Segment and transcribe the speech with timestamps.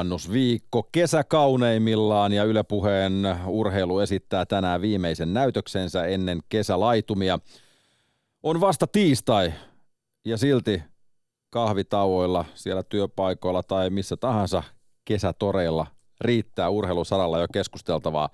[0.00, 7.38] juhannusviikko kesäkauneimmillaan ja Yle Puheen urheilu esittää tänään viimeisen näytöksensä ennen kesälaitumia.
[8.42, 9.52] On vasta tiistai
[10.24, 10.82] ja silti
[11.50, 14.62] kahvitauoilla siellä työpaikoilla tai missä tahansa
[15.04, 15.86] kesätoreilla
[16.20, 18.28] riittää urheilusaralla jo keskusteltavaa.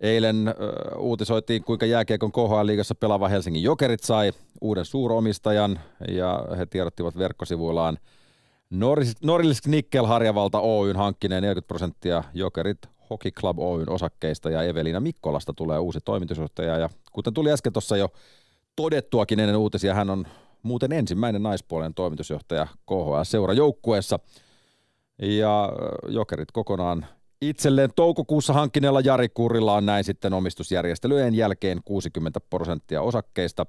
[0.00, 0.52] Eilen ö,
[0.98, 7.98] uutisoitiin, kuinka jääkiekon KHL-liigassa pelaava Helsingin Jokerit sai uuden suuromistajan ja he tiedottivat verkkosivuillaan
[9.22, 12.78] Norilsk Nickel Harjavalta Oyn hankkineen 40 prosenttia Jokerit
[13.10, 16.78] Hockey Club Oyn osakkeista ja Evelina Mikkolasta tulee uusi toimitusjohtaja.
[16.78, 18.08] Ja kuten tuli äsken tuossa jo
[18.76, 20.26] todettuakin ennen uutisia, hän on
[20.62, 24.18] muuten ensimmäinen naispuolen toimitusjohtaja KHL-seurajoukkueessa.
[25.22, 25.72] Ja
[26.08, 27.06] Jokerit kokonaan
[27.42, 33.66] itselleen toukokuussa hankkineella Jari Kurilla on näin sitten omistusjärjestelyjen jälkeen 60 prosenttia osakkeista,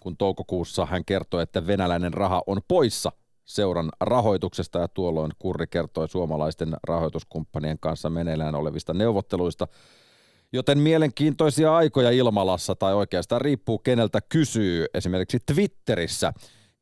[0.00, 3.12] kun toukokuussa hän kertoi, että venäläinen raha on poissa
[3.50, 9.68] seuran rahoituksesta ja tuolloin Kurri kertoi suomalaisten rahoituskumppanien kanssa meneillään olevista neuvotteluista.
[10.52, 14.86] Joten mielenkiintoisia aikoja ilmalassa tai oikeastaan riippuu keneltä kysyy.
[14.94, 16.32] Esimerkiksi Twitterissä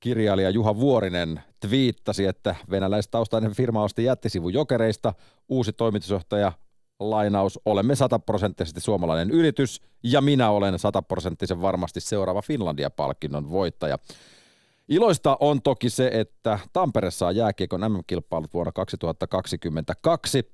[0.01, 5.15] kirjailija Juha Vuorinen twiittasi, että venäläistaustainen firma osti jättisivu Jokereista,
[5.49, 6.53] uusi toimitusjohtaja
[7.01, 13.99] lainaus, olemme sataprosenttisesti suomalainen yritys ja minä olen sataprosenttisen varmasti seuraava Finlandia-palkinnon voittaja.
[14.89, 20.53] Iloista on toki se, että Tampere saa jääkiekon MM-kilpailut vuonna 2022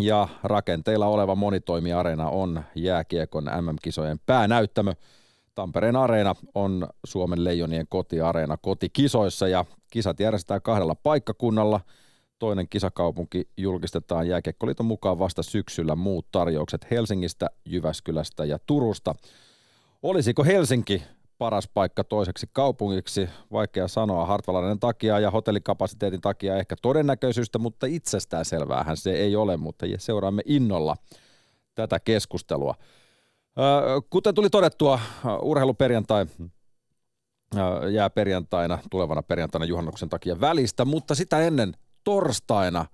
[0.00, 4.92] ja rakenteilla oleva monitoimiareena on jääkiekon MM-kisojen päänäyttämö.
[5.54, 11.80] Tampereen areena on Suomen leijonien kotiareena kotikisoissa ja kisat järjestetään kahdella paikkakunnalla.
[12.38, 19.14] Toinen kisakaupunki julkistetaan Jääkiekkoliiton mukaan vasta syksyllä muut tarjoukset Helsingistä, Jyväskylästä ja Turusta.
[20.02, 21.02] Olisiko Helsinki
[21.38, 23.28] paras paikka toiseksi kaupungiksi.
[23.52, 29.56] Vaikea sanoa Hartwallinen takia ja hotellikapasiteetin takia ehkä todennäköisyystä, mutta itsestään selväähän se ei ole,
[29.56, 30.96] mutta seuraamme innolla
[31.74, 32.74] tätä keskustelua.
[34.10, 35.00] Kuten tuli todettua,
[35.42, 36.26] urheiluperjantai
[37.92, 41.72] jää perjantaina, tulevana perjantaina juhannuksen takia välistä, mutta sitä ennen
[42.04, 42.86] torstaina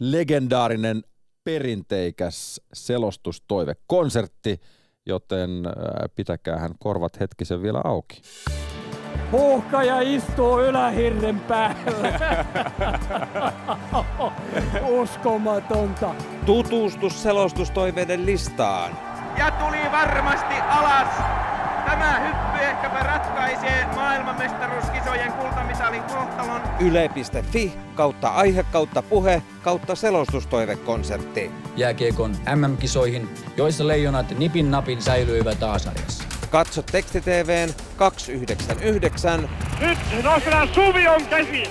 [0.00, 1.02] legendaarinen
[1.44, 4.60] perinteikäs selostustoivekonsertti–
[5.06, 5.72] joten äh,
[6.14, 8.22] pitäkäähän korvat hetkisen vielä auki.
[9.30, 12.44] Puhkaja istuu ylähirren päällä.
[15.02, 16.14] Uskomatonta.
[16.46, 18.92] Tutustu selostustoiveiden listaan.
[19.38, 21.08] Ja tuli varmasti alas.
[21.92, 26.60] Tämä hyppy ehkäpä ratkaisee maailmanmestaruuskisojen kultamisalin kohtalon.
[26.80, 31.50] Yle.fi kautta aihe kautta puhe kautta selostustoivekonsertti.
[31.76, 36.24] Jääkiekon MM-kisoihin, joissa leijonat nipin napin säilyivät A-sarjassa.
[36.50, 39.48] Katso tekstitvn 299.
[39.80, 41.64] Nyt nostetaan Suvion käsi.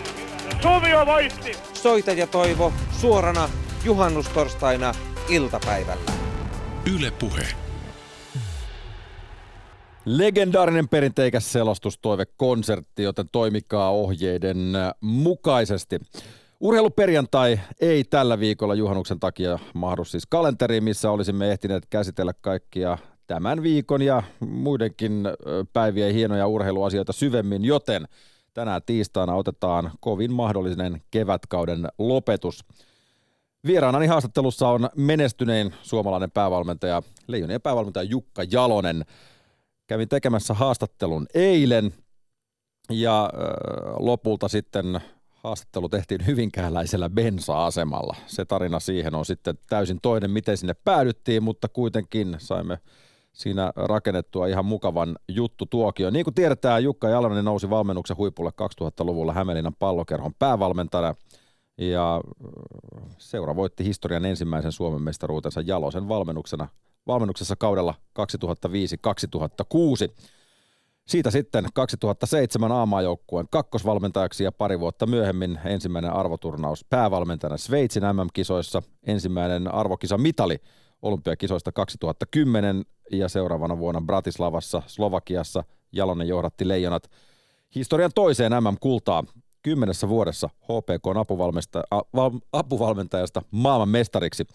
[0.62, 1.58] Suvio voitti.
[1.74, 3.50] Soita ja toivo suorana
[3.84, 4.94] juhannustorstaina
[5.30, 6.12] iltapäivällä.
[6.96, 7.61] Yle Puhe.
[10.06, 16.00] Legendaarinen perinteikäs selostustoivekonsertti, joten toimikaa ohjeiden mukaisesti.
[16.60, 22.98] Urheiluperjantai ei tällä viikolla juhannuksen takia mahdu siis kalenteriin, missä olisimme ehtineet käsitellä kaikkia
[23.28, 25.24] tämän viikon ja muidenkin
[25.74, 28.08] päivien hienoja urheiluasioita syvemmin, joten
[28.54, 32.66] tänään tiistaina otetaan kovin mahdollinen kevätkauden lopetus.
[33.68, 39.06] Vieraanani haastattelussa on menestynein suomalainen päävalmentaja, Leijonien päävalmentaja Jukka Jalonen.
[39.92, 41.94] Kävin tekemässä haastattelun eilen
[42.90, 43.30] ja
[44.00, 48.16] lopulta sitten haastattelu tehtiin hyvinkääläisellä bensa-asemalla.
[48.28, 52.80] Se tarina siihen on sitten täysin toinen, miten sinne päädyttiin, mutta kuitenkin saimme
[53.34, 56.10] siinä rakennettua ihan mukavan juttu tuokio.
[56.10, 61.16] Niin kuin tiedetään, Jukka Jalonen nousi valmennuksen huipulle 2000-luvulla Hämeenlinnan pallokerhon päävalmentajana
[61.78, 62.22] ja
[63.18, 66.68] seura voitti historian ensimmäisen Suomen mestaruutensa Jalosen valmennuksena
[67.12, 68.24] valmennuksessa kaudella 2005-2006.
[71.08, 79.74] Siitä sitten 2007 aamaajoukkueen kakkosvalmentajaksi ja pari vuotta myöhemmin ensimmäinen arvoturnaus päävalmentajana Sveitsin MM-kisoissa, ensimmäinen
[79.74, 80.58] arvokisa mitali
[81.02, 87.12] olympiakisoista 2010 ja seuraavana vuonna Bratislavassa, Slovakiassa Jalonen johdatti leijonat
[87.76, 89.24] historian toiseen MM-kultaa
[89.62, 91.06] kymmenessä vuodessa HPK
[92.54, 94.48] apuvalmentajasta maailman mestariksi.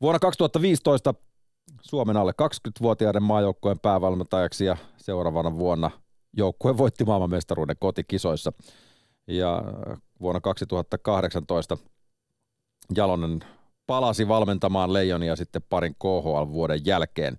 [0.00, 1.14] Vuonna 2015
[1.82, 5.90] Suomen alle 20-vuotiaiden maajoukkueen päävalmentajaksi ja seuraavana vuonna
[6.36, 8.52] joukkue voitti maailmanmestaruuden kotikisoissa.
[9.26, 9.62] Ja
[10.20, 11.78] vuonna 2018
[12.96, 13.40] Jalonen
[13.86, 17.38] palasi valmentamaan Leijonia sitten parin KHL-vuoden jälkeen.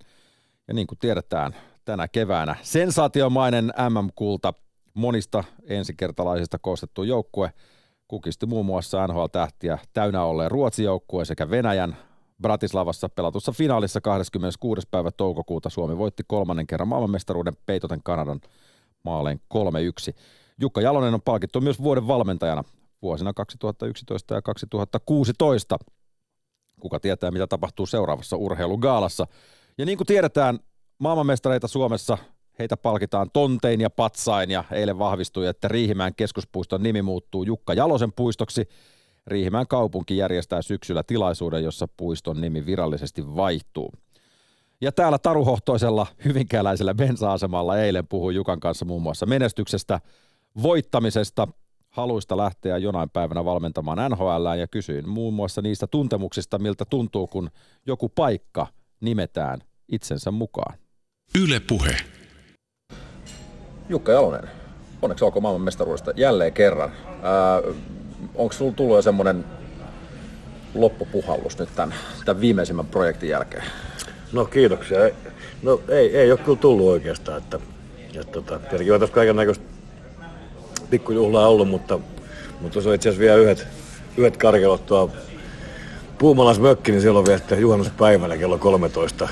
[0.67, 1.55] Ja niin kuin tiedetään,
[1.85, 4.53] tänä keväänä sensaatiomainen MM-kulta
[4.93, 7.53] monista ensikertalaisista koostettu joukkue
[8.07, 11.97] kukisti muun muassa NHL-tähtiä täynnä olleen Ruotsin joukkueen sekä Venäjän
[12.41, 14.87] Bratislavassa pelatussa finaalissa 26.
[14.91, 18.41] päivä toukokuuta Suomi voitti kolmannen kerran maailmanmestaruuden peitoten Kanadan
[19.03, 19.57] maaleen 3-1.
[20.61, 22.63] Jukka Jalonen on palkittu myös vuoden valmentajana
[23.01, 25.77] vuosina 2011 ja 2016.
[26.79, 29.27] Kuka tietää, mitä tapahtuu seuraavassa urheilugaalassa.
[29.77, 30.59] Ja niin kuin tiedetään,
[30.97, 32.17] maailmanmestareita Suomessa
[32.59, 38.13] heitä palkitaan tontein ja patsain ja eilen vahvistui, että Riihimäen keskuspuiston nimi muuttuu Jukka Jalosen
[38.13, 38.67] puistoksi.
[39.27, 43.93] Riihimäen kaupunki järjestää syksyllä tilaisuuden, jossa puiston nimi virallisesti vaihtuu.
[44.81, 49.99] Ja täällä taruhohtoisella hyvinkääläisellä bensa-asemalla eilen puhui Jukan kanssa muun muassa menestyksestä,
[50.63, 51.47] voittamisesta,
[51.89, 57.49] haluista lähteä jonain päivänä valmentamaan NHL ja kysyin muun muassa niistä tuntemuksista, miltä tuntuu, kun
[57.85, 58.67] joku paikka
[59.01, 60.77] nimetään itsensä mukaan.
[61.43, 61.95] Yle Puhe.
[63.89, 64.49] Jukka Jalonen,
[65.01, 66.91] onneksi olkoon maailman mestaruudesta jälleen kerran.
[67.21, 67.61] Ää,
[68.35, 69.45] onko sinulla tullut jo semmoinen
[70.75, 71.95] loppupuhallus nyt tämän,
[72.25, 73.63] tämän viimeisimmän projektin jälkeen?
[74.31, 74.99] No kiitoksia.
[75.63, 77.37] No ei, ei ole kyllä tullut oikeastaan.
[77.37, 77.59] Että,
[78.15, 79.63] että tota, tietenkin on tässä kaiken näköistä
[80.89, 81.99] pikkujuhlaa ollut, mutta,
[82.61, 83.67] mutta se on itse asiassa vielä yhdet,
[84.17, 85.11] yhdet karkelot tuolla
[86.21, 89.29] Puumalas mökki, niin siellä on vielä juhannuspäivänä kello 13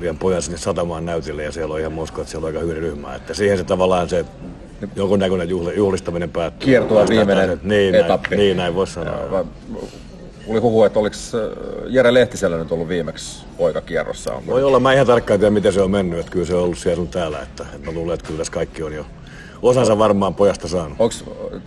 [0.00, 2.76] vien pojan sinne satamaan näytille ja siellä on ihan mosko, että siellä on aika hyvin
[2.76, 3.14] ryhmä.
[3.14, 4.24] Että siihen se tavallaan se
[4.96, 6.66] jonkun näköinen juhlistaminen päättyy.
[6.66, 8.28] Kiertua viimeinen se, niin, etappi.
[8.28, 9.30] Näin, niin, näin voisi sanoa.
[9.30, 9.44] Vai,
[10.48, 11.16] oli huhu, että oliko
[11.88, 14.32] Jere Lehtisellä nyt ollut viimeksi poikakierrossa?
[14.32, 16.18] On Voi olla, mä ihan tarkkaan tiedä, miten se on mennyt.
[16.18, 17.38] Että kyllä se on ollut siellä sun täällä.
[17.42, 19.06] Että, että mä luulen, että kyllä tässä kaikki on jo
[19.62, 20.96] osansa varmaan pojasta saanut.
[20.98, 21.14] Onko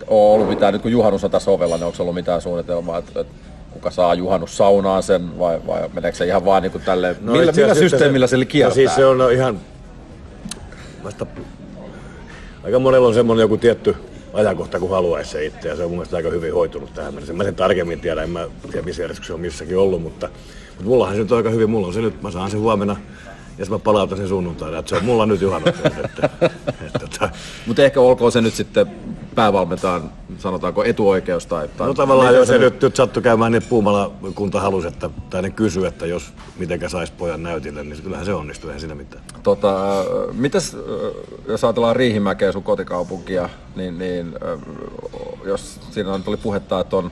[0.06, 3.34] ollut mitään, nyt kun juhannus on tässä ovella, niin onko ollut mitään suunnitelmaa, että, että
[3.70, 7.32] kuka saa juhannus saunaan sen vai, vai meneekö se ihan vaan niin kuin tälleen, no
[7.32, 8.68] millä, millä systeemillä se, se kiertää?
[8.68, 9.60] No siis se on ihan,
[11.04, 11.26] vasta,
[12.66, 13.96] aika monella on semmoinen joku tietty
[14.32, 17.32] ajankohta, kun haluaisi se itse, ja se on mun mielestä aika hyvin hoitunut tähän mennessä.
[17.32, 20.28] Mä sen tarkemmin tiedä, en mä tiedä missä järjestyksessä on missäkin ollut, mutta,
[20.68, 22.96] mutta mullahan se nyt on aika hyvin, mulla on se nyt, mä saan sen huomenna
[23.58, 25.74] ja mä palautan sen sunnuntaina, että se on mulla nyt juhannus.
[27.00, 27.30] tota.
[27.66, 28.86] Mutta ehkä olkoon se nyt sitten
[29.34, 31.68] päävalmentajan, sanotaanko etuoikeus tai...
[31.68, 35.42] tai no tavallaan jos se nyt, nyt sattui käymään niin, Puumala kunta halusi, että, tai
[35.42, 39.24] ne kysyi, että jos mitenkä saisi pojan näytille, niin kyllähän se onnistui, eihän siinä mitään.
[39.42, 40.76] Tota, mitäs,
[41.48, 44.34] jos ajatellaan Riihimäkeä, sun kotikaupunkia, niin, niin
[45.44, 47.10] jos siinä nyt oli puhetta, että on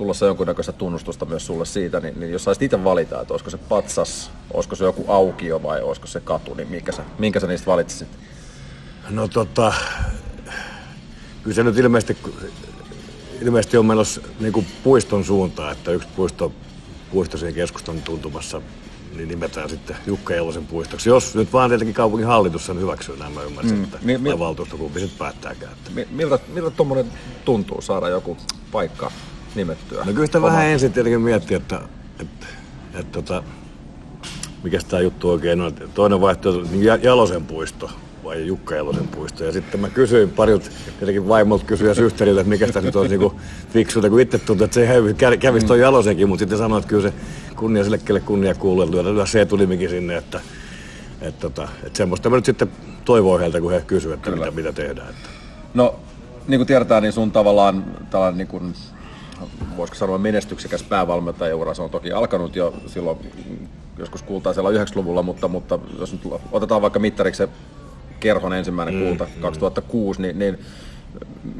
[0.00, 3.58] tulossa jonkunnäköistä tunnustusta myös sulle siitä, niin, niin jos saisit itse valita, että olisiko se
[3.58, 7.66] patsas, olisiko se joku aukio vai olisiko se katu, niin minkä sä, minkä sä niistä
[7.66, 8.08] valitsisit?
[9.10, 9.72] No tota,
[11.42, 12.16] kyllä se nyt ilmeisesti,
[13.42, 16.52] ilmeisesti on menossa niin kuin puiston suuntaan, että yksi puisto,
[17.12, 18.62] puisto siinä keskustan tuntumassa
[19.16, 21.08] niin nimetään sitten Jukka Jalosen puistoksi.
[21.08, 23.84] Jos nyt vaan tietenkin kaupungin hallitus sen hyväksyy, näin mä ymmärsin, mm.
[23.84, 25.72] että mi- mi- valtuustokumpi sitten päättääkään.
[25.72, 25.90] Että.
[25.90, 27.12] Mi- miltä, miltä tuommoinen
[27.44, 28.36] tuntuu saada joku
[28.72, 29.10] paikka
[29.54, 30.04] nimettyä?
[30.04, 31.80] No kyllä sitä vähän ensin tietenkin miettiä, että,
[32.20, 32.46] että, että,
[32.94, 33.42] että tota,
[34.62, 35.74] mikä tämä juttu oikein on.
[35.94, 37.90] Toinen vaihtoehto niin Jalosen puisto
[38.24, 39.44] vai Jukka Jalosen puisto.
[39.44, 43.10] Ja sitten mä kysyin parilta, tietenkin vaimolta kysyin ja syhteriltä, että mikä sitä nyt on
[43.10, 43.34] niinku
[43.72, 44.88] fiksuutta, kun itse tuntuu, että se
[45.40, 47.16] kävisi toi Jalosenkin, mutta sitten sanoin, että kyllä se
[47.56, 50.40] kunnia sille, kelle kunnia kuuluu, lyödä se tulimikin sinne, että,
[51.20, 52.68] että, että, että semmoista mä nyt sitten
[53.04, 55.10] toivoin heiltä, kun he kysyivät, että mitä, mitä tehdään.
[55.10, 55.28] Että.
[55.74, 55.94] No,
[56.48, 58.74] niin kuin tiedetään, niin sun tavallaan tällainen niin kuin
[59.76, 61.74] voisiko sanoa menestyksekäs päävalmentajaura.
[61.74, 63.18] Se on toki alkanut jo silloin
[63.98, 67.48] joskus kultaisella 90-luvulla, mutta, mutta jos nyt otetaan vaikka mittariksi se
[68.20, 70.58] Kerhon ensimmäinen mm, kulta mm, 2006, niin, niin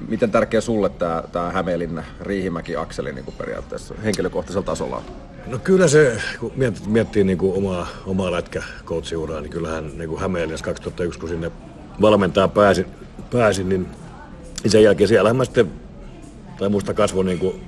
[0.09, 5.03] miten tärkeä sulle tämä, tämä Hämeenlinna Riihimäki-akseli niin kuin periaatteessa henkilökohtaisella tasolla
[5.47, 8.63] No kyllä se, kun miettii, miettii niin kuin omaa, omaa lätkä
[9.41, 11.51] niin kyllähän niin kuin Hämeenlinnassa 2001, kun sinne
[12.01, 12.87] valmentaa pääsin,
[13.33, 13.87] pääsin niin
[14.67, 15.71] sen jälkeen siellä mä sitten,
[16.61, 17.61] tai musta kasvoi niin kuin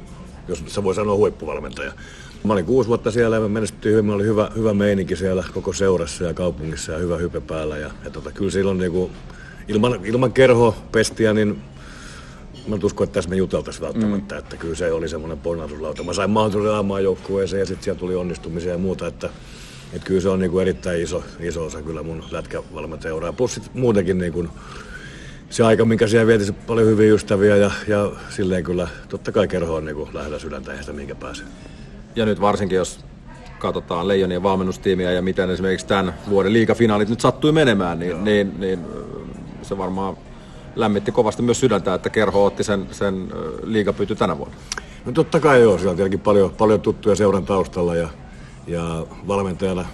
[0.49, 1.93] jos se voi sanoa huippuvalmentaja.
[2.45, 4.05] Mä olin kuusi vuotta siellä ja me menestyttiin hyvin.
[4.05, 7.79] Meillä oli hyvä, hyvä meininki siellä koko seurassa ja kaupungissa ja hyvä hype päällä.
[7.79, 9.11] Ja, ja tota, kyllä silloin niinku,
[9.69, 11.63] ilman, ilman kerho pestiä, niin
[12.69, 14.39] mä en usko, että tässä me juteltaisiin välttämättä, mm.
[14.39, 16.03] että kyllä se oli semmoinen ponnahduslauta.
[16.03, 19.29] Mä sain mahdollisuuden aamaan joukkueeseen ja sitten siellä tuli onnistumisia ja muuta, että,
[19.93, 23.33] että kyllä se on niinku erittäin iso, iso osa kyllä mun lätkävalmentajauraa.
[23.33, 24.47] Plus sit muutenkin niinku,
[25.53, 29.75] se aika, minkä siellä vieti, paljon hyviä ystäviä ja, ja silleen kyllä totta kai kerho
[29.75, 31.45] on niin lähellä sydäntä, eihän sitä minkä pääse.
[32.17, 33.05] Ja nyt varsinkin, jos
[33.59, 38.81] katsotaan Leijonien valmennustiimiä ja miten esimerkiksi tämän vuoden liigafinaalit nyt sattui menemään, niin, niin, niin
[39.63, 40.17] se varmaan
[40.77, 43.33] lämmitti kovasti myös sydäntä, että Kerho otti sen, sen
[43.63, 44.57] liigapyyty tänä vuonna.
[45.05, 48.09] No totta kai joo, siellä on tietenkin paljon, paljon tuttuja seuran taustalla ja,
[48.67, 49.85] ja valmentajana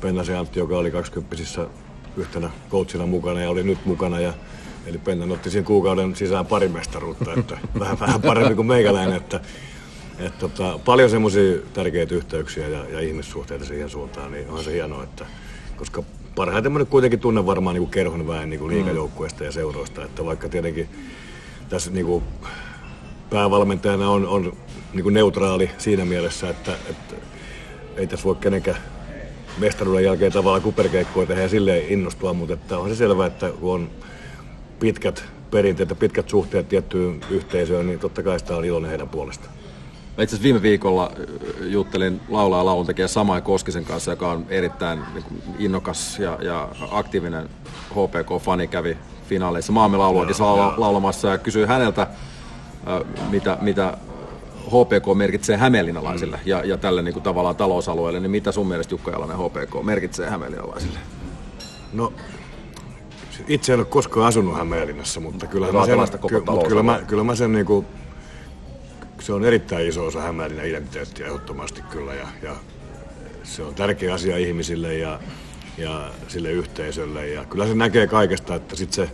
[0.00, 1.36] Pennasen Antti, joka oli 20
[2.16, 4.32] yhtenä coachina mukana ja oli nyt mukana ja
[4.86, 9.40] eli Pennan otti siinä kuukauden sisään pari mestaruutta, että vähän, vähän paremmin kuin meikäläinen, että
[10.18, 15.04] et tota, paljon semmoisia tärkeitä yhteyksiä ja, ja ihmissuhteita siihen suuntaan, niin on se hienoa,
[15.04, 15.26] että
[15.76, 16.02] koska
[16.34, 20.48] parhaiten mä nyt kuitenkin tunnen varmaan niin kerhon väen niin liikajoukkueesta ja seuroista, että vaikka
[20.48, 20.88] tietenkin
[21.68, 22.24] tässä niin kuin
[23.30, 24.52] päävalmentajana on, on
[24.92, 27.14] niin neutraali siinä mielessä, että, että
[27.96, 28.78] ei tässä voi kenenkään
[29.58, 33.74] mestaruuden jälkeen tavallaan kuperkeikkoja tehdä ja silleen innostua, mutta että on se selvää, että kun
[33.74, 33.90] on
[34.78, 39.54] pitkät perinteet ja pitkät suhteet tiettyyn yhteisöön, niin totta kai sitä on iloinen heidän puolestaan.
[40.16, 41.12] Mä itse viime viikolla
[41.60, 45.24] juttelin laulaa ja lauluntekijä Samai Koskisen kanssa, joka on erittäin niin
[45.58, 47.48] innokas ja, ja aktiivinen
[47.90, 48.96] HPK-fani, kävi
[49.28, 52.06] finaaleissa maamme lauluakin laula, laulamassa ja kysyi häneltä,
[53.30, 53.98] mitä, mitä
[54.66, 56.42] HPK merkitsee hämeenlinnalaisille mm.
[56.46, 60.30] ja, ja tälle niin kuin, tavallaan talousalueelle, niin mitä sun mielestä Jukka Jalonen HPK merkitsee
[60.30, 60.98] hämeenlinnalaisille?
[61.92, 62.12] No
[63.48, 65.98] itse en ole koskaan asunut Hämeenlinnassa, mutta kyllä mä sen,
[66.28, 67.86] ky, mutta kyllä mä, kyllä mä sen niin kuin,
[69.20, 72.56] se on erittäin iso osa Hämeenlinnan identiteettiä ehdottomasti kyllä ja, ja
[73.42, 75.20] se on tärkeä asia ihmisille ja,
[75.78, 79.12] ja sille yhteisölle ja kyllä se näkee kaikesta, että sitten se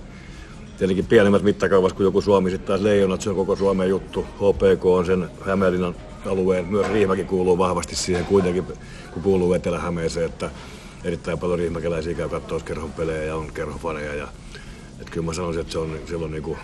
[0.79, 4.85] tietenkin pienemmät mittakaavassa kuin joku Suomi, sitten taas Leijonat, se on koko Suomen juttu, HPK
[4.85, 5.95] on sen Hämeenlinnan
[6.27, 8.65] alueen, myös Riihimäki kuuluu vahvasti siihen kuitenkin,
[9.13, 10.51] kun kuuluu Etelä-Hämeeseen, että
[11.05, 14.29] erittäin paljon riihimäkeläisiä käy katsoa kerhon pelejä ja on kerhofaneja ja
[15.01, 16.59] että kyllä mä sanoisin, että se on, silloin niin kuin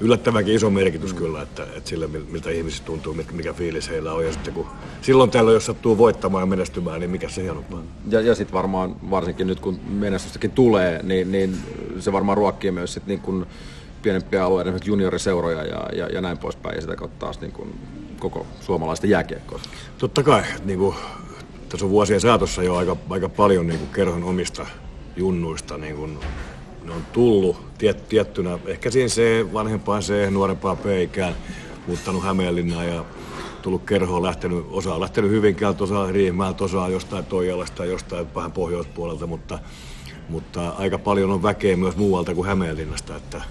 [0.00, 1.18] yllättävänkin iso merkitys mm.
[1.18, 4.24] kyllä, että, että sille miltä ihmisistä tuntuu, mikä fiilis heillä on.
[4.24, 4.66] Ja sitten kun
[5.02, 7.82] silloin täällä jos sattuu voittamaan ja menestymään, niin mikä se hienompaa.
[8.08, 11.56] Ja, ja sitten varmaan varsinkin nyt kun menestystäkin tulee, niin, niin
[11.98, 13.46] se varmaan ruokkii myös sit niin kuin
[14.02, 17.78] pienempiä alueita, esimerkiksi junioriseuroja ja, ja, ja näin poispäin, ja sitä kautta taas niin kuin
[18.18, 19.60] koko suomalaista jääkiekkoa.
[19.98, 20.96] Totta kai, niin kuin,
[21.76, 24.66] tässä on vuosien saatossa jo aika, aika paljon niin kuin kerhon omista
[25.16, 26.18] junnuista niin kuin
[26.84, 27.78] ne on tullut.
[27.78, 31.34] Tiet, tiettynä, ehkä siinä se vanhempaan se nuorempaan peikään,
[31.86, 33.04] muuttanut Hämeenlinnaan ja
[33.62, 39.26] tullut kerhoon, lähtenyt, osa on lähtenyt Hyvinkäältä, osa Riihimäältä, osa jostain Toijalasta, jostain vähän pohjoispuolelta,
[39.26, 39.58] mutta,
[40.28, 43.42] mutta aika paljon on väkeä myös muualta kuin Hämeenlinnasta, että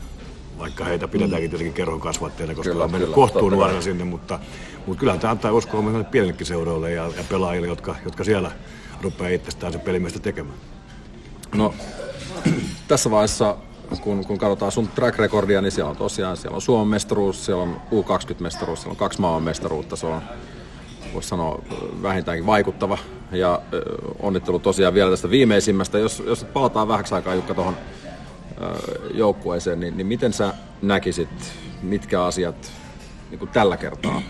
[0.59, 4.39] vaikka heitä pidetäänkin tietenkin kerhon kasvatteina, koska kyllä, on mennyt kohtuun nuorena sinne, mutta,
[4.85, 8.51] mutta kyllähän tämä antaa uskoa myös pienillekin seuroille ja, ja pelaajille, jotka, jotka siellä
[9.01, 10.57] rupeaa itsestään se pelimiestä tekemään.
[11.55, 11.73] No,
[12.87, 13.57] tässä vaiheessa,
[14.01, 17.63] kun, kun katsotaan sun track recordia, niin siellä on tosiaan siellä on Suomen mestaruus, siellä
[17.63, 20.21] on U20-mestaruus, siellä on kaksi maailman mestaruutta, se on
[21.15, 21.61] voisi sanoa
[22.01, 22.97] vähintäänkin vaikuttava.
[23.31, 23.61] Ja
[24.19, 25.97] onnittelu tosiaan vielä tästä viimeisimmästä.
[25.97, 27.77] Jos, jos palataan vähäksi aikaa Jukka tuohon
[29.13, 31.29] joukkueeseen, niin, niin miten sä näkisit,
[31.81, 32.71] mitkä asiat
[33.29, 34.21] niin kuin tällä kertaa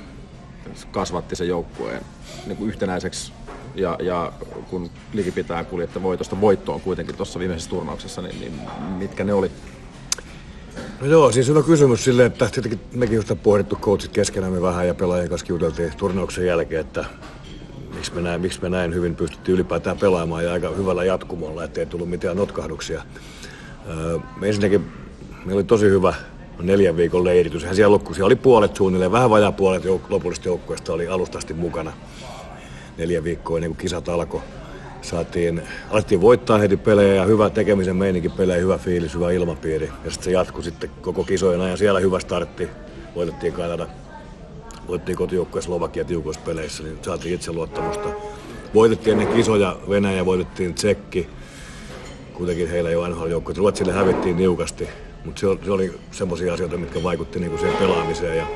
[0.91, 2.01] kasvatti sen joukkueen
[2.45, 3.31] niin kuin yhtenäiseksi
[3.75, 4.33] ja, ja
[4.69, 4.89] kun
[5.35, 8.53] pitää kuljetta voitosta voittoon kuitenkin tuossa viimeisessä turnauksessa, niin, niin
[8.97, 9.51] mitkä ne oli?
[11.01, 14.93] No joo, siis hyvä kysymys silleen, että tietenkin mekin just pohdittu coachit keskenämme vähän ja
[14.93, 17.05] pelaajien kanssa kiuteltiin turnauksen jälkeen, että
[17.95, 21.85] miksi me, näin, miksi me näin hyvin pystyttiin ylipäätään pelaamaan ja aika hyvällä jatkumolla, ettei
[21.85, 23.03] tullut mitään notkahduksia.
[23.89, 24.81] Öö, ensinnäkin
[25.45, 26.13] meillä oli tosi hyvä
[26.59, 27.63] neljän viikon leiritys.
[27.63, 31.93] Hän siellä, siellä oli puolet suunnilleen, vähän vajaa puolet jouk- lopullisesta joukkueesta oli alustasti mukana
[32.97, 34.41] neljä viikkoa ennen kuin kisat alkoi.
[35.01, 39.85] Saatiin, alettiin voittaa heti pelejä ja hyvä tekemisen meininki pelejä, hyvä fiilis, hyvä ilmapiiri.
[40.05, 41.77] Ja sitten se jatkui sitten koko kisojen ajan.
[41.77, 42.69] Siellä hyvä startti.
[43.15, 43.87] Voitettiin Kanada,
[44.87, 48.09] voitettiin kotijoukkue Slovakia tiukoissa peleissä, niin saatiin itseluottamusta.
[48.73, 51.29] Voitettiin ennen kisoja Venäjä, voitettiin Tsekki.
[52.37, 53.57] Kuitenkin heillä ei ole nhl joukkoja.
[53.57, 54.89] Ruotsille hävittiin niukasti,
[55.25, 58.37] mutta se, se oli semmoisia asioita, mitkä vaikutti niinku siihen pelaamiseen.
[58.37, 58.47] Ja,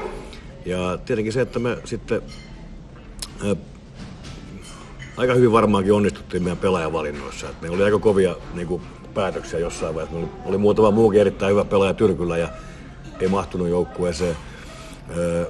[0.65, 2.21] ja tietenkin se, että me sitten
[5.17, 7.49] aika hyvin varmaankin onnistuttiin meidän pelaajavalinnoissa.
[7.49, 8.81] Et meillä oli aika kovia niin kuin,
[9.13, 10.19] päätöksiä jossain vaiheessa.
[10.19, 12.49] Oli, oli muutama muukin erittäin hyvä pelaaja Tyrkyllä ja
[13.19, 14.35] ei mahtunut joukkueeseen.
[15.17, 15.45] Öö,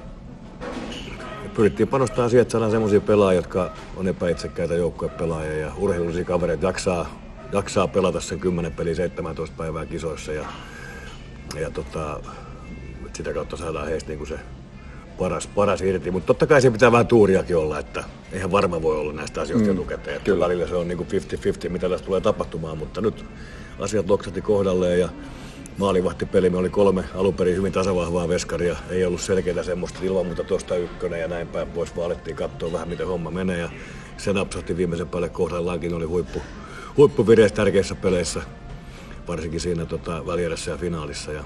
[1.53, 7.09] pyrittiin panostamaan siihen, että saadaan sellaisia pelaajia, jotka on epäitsekkäitä joukkuepelaajia ja urheilullisia kavereita jaksaa,
[7.51, 10.46] jaksaa pelata sen 10 peliä 17 päivää kisoissa ja,
[11.60, 12.20] ja tota,
[13.13, 14.39] sitä kautta saadaan heistä niin kuin se
[15.20, 16.12] paras, paras irti.
[16.12, 19.68] Mutta totta kai se pitää vähän tuuriakin olla, että eihän varma voi olla näistä asioista
[19.68, 20.22] mm, etukäteen.
[20.22, 20.46] Kyllä.
[20.46, 21.10] Välillä se on niin kuin
[21.68, 23.25] 50-50, mitä tässä tulee tapahtumaan, mutta nyt
[23.79, 25.10] asiat loksatti kohdalleen ja
[25.77, 26.50] maalivahtipeli.
[26.50, 28.75] Me oli kolme alun perin hyvin tasavahvaa veskaria.
[28.89, 31.96] Ei ollut selkeää semmoista ilman muuta tuosta ykkönen ja näin päin pois.
[31.96, 33.70] Vaan alettiin katsoa vähän miten homma menee ja
[34.18, 35.94] se napsahti viimeisen päälle kohdallaankin.
[35.94, 36.41] Oli huippu,
[37.00, 38.41] huippuvireessä tärkeissä peleissä,
[39.27, 41.32] varsinkin siinä tota, välierässä ja finaalissa.
[41.32, 41.44] Ja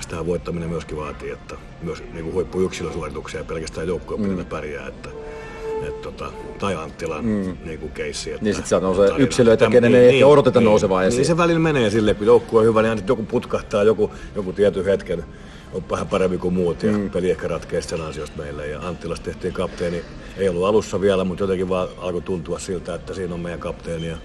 [0.00, 4.46] sitä voittaminen myöskin vaatii, että myös niin kuin huippuyksilösuorituksia ja pelkästään joukkojen mm.
[4.46, 4.88] pärjää.
[4.88, 5.08] Että,
[5.88, 7.56] et, tota, tai Anttilan mm.
[7.64, 8.30] niin kuin keissi.
[8.32, 11.18] Että niin sit sieltä nousee yksilöitä, kenen ei ehkä odoteta niin, nousevaa esiin.
[11.18, 14.84] Niin se välillä menee silleen, kun joukkue on hyvä, niin joku putkahtaa joku, joku tietyn
[14.84, 15.24] hetken
[15.74, 17.10] on vähän paremmin kuin muut ja mm.
[17.10, 18.66] peli ehkä ratkeisi sen ansiosta meille.
[18.66, 20.04] Ja Anttilas tehtiin kapteeni,
[20.36, 24.08] ei ollut alussa vielä, mutta jotenkin vaan alkoi tuntua siltä, että siinä on meidän kapteeni.
[24.08, 24.16] Ja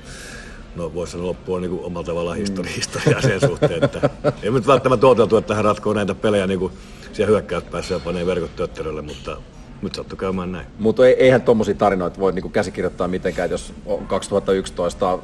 [0.75, 2.75] no voisi sanoa loppua niin kuin omalla tavallaan historia, mm.
[2.75, 4.09] historiaa sen suhteen, että
[4.43, 6.73] ei nyt välttämättä odoteltu, että hän ratkoo näitä pelejä niin kuin
[7.13, 9.37] siellä hyökkäyspäässä ja panee verkot tötterölle, mutta
[9.81, 10.67] nyt sattui käymään näin.
[10.79, 13.73] Mutta eihän tuommoisia tarinoita voi niinku käsikirjoittaa mitenkään, että jos
[14.07, 15.19] 2011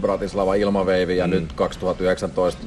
[0.00, 1.30] Bratislava ilmaveivi ja mm.
[1.30, 2.62] nyt 2019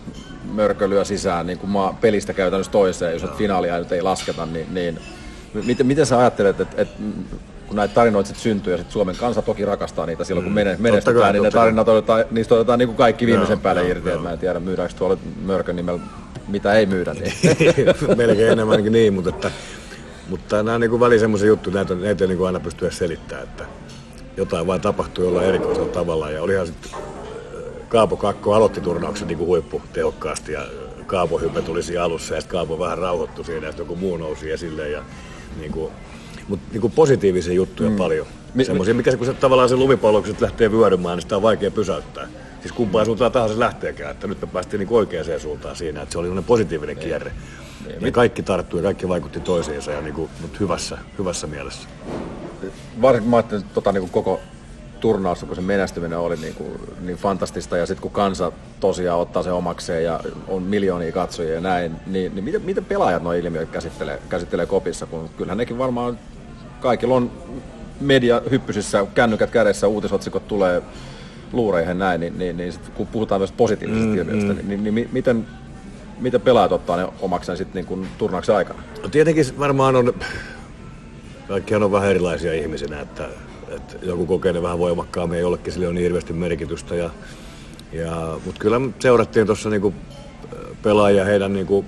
[0.55, 3.35] mörkö lyö sisään niin kuin maa, pelistä käytännössä toiseen, jos no.
[3.37, 4.99] finaalia nyt ei lasketa, niin, niin
[5.65, 7.03] miten, miten sä ajattelet, että, että
[7.67, 10.83] kun näitä tarinoita sit syntyy ja sit Suomen kansa toki rakastaa niitä silloin, kun mm.
[10.83, 13.87] menestytään, kai, niin ne tarinat otetaan, niistä otetaan niin kuin kaikki viimeisen no, päälle no,
[13.87, 14.09] irti.
[14.09, 14.15] No.
[14.15, 15.99] Että mä en tiedä, myydäänkö tuolla Mörkön nimellä,
[16.47, 17.13] mitä ei myydä.
[17.13, 17.33] Niin.
[18.17, 19.51] Melkein enemmänkin niin, mutta, että,
[20.29, 22.97] mutta nämä on niin väliin semmoisia juttuja, näitä, näitä ei niin kuin aina pysty edes
[22.97, 23.65] selittämään, että
[24.37, 26.29] jotain vain tapahtuu jollain erikoisella tavalla.
[26.29, 26.91] Ja olihan sitten
[27.89, 30.65] Kaapo Kakko aloitti turnauksen niin kuin huippu tehokkaasti ja
[31.05, 34.89] Kaapo hyppä tuli siinä alussa ja Kaapo vähän rauhoittui siinä, että joku muu nousi esille.
[34.89, 35.03] Ja,
[35.59, 35.91] niin kuin,
[36.47, 37.95] mutta niin kuin positiivisia juttuja mm.
[37.95, 38.27] paljon.
[38.53, 41.35] Mi- Semmoisia, mikä se, kun se, tavallaan se lumipallo, kun se lähtee vyörymään, niin sitä
[41.35, 42.27] on vaikea pysäyttää.
[42.61, 46.19] Siis kumpaan suuntaan tahansa lähteekään, että nyt me päästiin niin oikeaan suuntaan siinä, että se
[46.19, 47.07] oli positiivinen niin.
[47.07, 47.31] kierre.
[47.87, 48.01] Niin.
[48.01, 51.87] Ja kaikki tarttui ja kaikki vaikutti toisiinsa, ja niin kuin, mutta hyvässä, hyvässä mielessä.
[53.01, 54.39] Varsinkin mä ajattelin, että tota, niin kuin koko
[55.05, 56.71] turnaus, kun se menestyminen oli niin, kuin,
[57.01, 61.61] niin fantastista ja sitten kun kansa tosiaan ottaa se omakseen ja on miljoonia katsojia ja
[61.61, 66.19] näin, niin, niin miten, miten pelaajat nuo ilmiöt käsittelee, käsittelee kopissa, kun kyllähän nekin varmaan
[66.79, 67.31] kaikilla on
[68.01, 70.81] media hyppysissä, kännykät kädessä, uutisotsikot tulee
[71.53, 74.67] luureihin näin, niin, niin, niin sit, kun puhutaan myös positiivisesta mm, ilmiöstä, mm.
[74.67, 75.47] niin, niin, niin miten,
[76.19, 78.83] miten pelaajat ottaa ne omakseen sitten niin turnauksen aikana?
[79.03, 80.13] No tietenkin varmaan on,
[81.47, 83.29] kaikki on vähän erilaisia ihmisinä, että
[83.75, 86.95] että joku kokee ne vähän voimakkaammin jollekin sille on niin hirveästi merkitystä.
[86.95, 87.09] Ja,
[87.91, 89.93] ja, mutta kyllä seurattiin tuossa niinku
[90.83, 91.85] pelaajia heidän niinku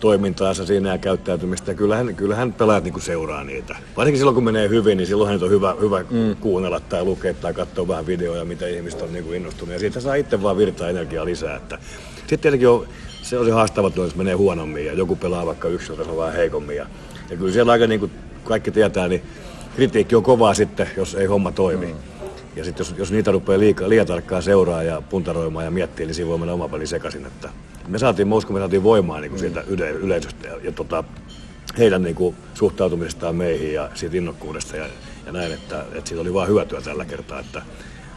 [0.00, 1.70] toimintaansa siinä ja käyttäytymistä.
[1.70, 3.76] Ja kyllähän, kyllähän pelaajat niinku seuraa niitä.
[3.96, 6.36] Varsinkin silloin, kun menee hyvin, niin silloin on hyvä, hyvä mm.
[6.40, 9.72] kuunnella tai lukea tai katsoa vähän videoja, mitä ihmiset on niinku innostunut.
[9.72, 11.56] Ja siitä saa itse vaan virtaa energiaa lisää.
[11.56, 11.78] Että
[12.16, 12.86] sitten tietenkin on,
[13.22, 16.76] se on se haastava, jos menee huonommin ja joku pelaa vaikka yksilötasolla vähän heikommin.
[16.76, 16.86] Ja,
[17.30, 18.12] ja kyllä siellä aika niin kuin
[18.44, 19.22] kaikki tietää, niin
[19.76, 21.86] kritiikki on kovaa sitten, jos ei homma toimi.
[21.86, 21.98] Mm.
[22.56, 26.14] Ja sitten jos, jos niitä rupeaa liikaa, liian tarkkaan seuraa ja puntaroimaan ja miettiä, niin
[26.14, 27.26] siinä voi mennä oma peli sekaisin.
[27.26, 27.48] Että
[27.88, 29.40] me saatiin, mä uskon, me saatiin voimaa niin kuin mm.
[29.40, 31.04] sieltä yle, yleisöstä ja, ja tota,
[31.78, 34.86] heidän niin kuin, suhtautumisestaan meihin ja siitä innokkuudesta ja,
[35.26, 37.40] ja näin, että, että siitä oli vain hyötyä tällä kertaa.
[37.40, 37.62] Että,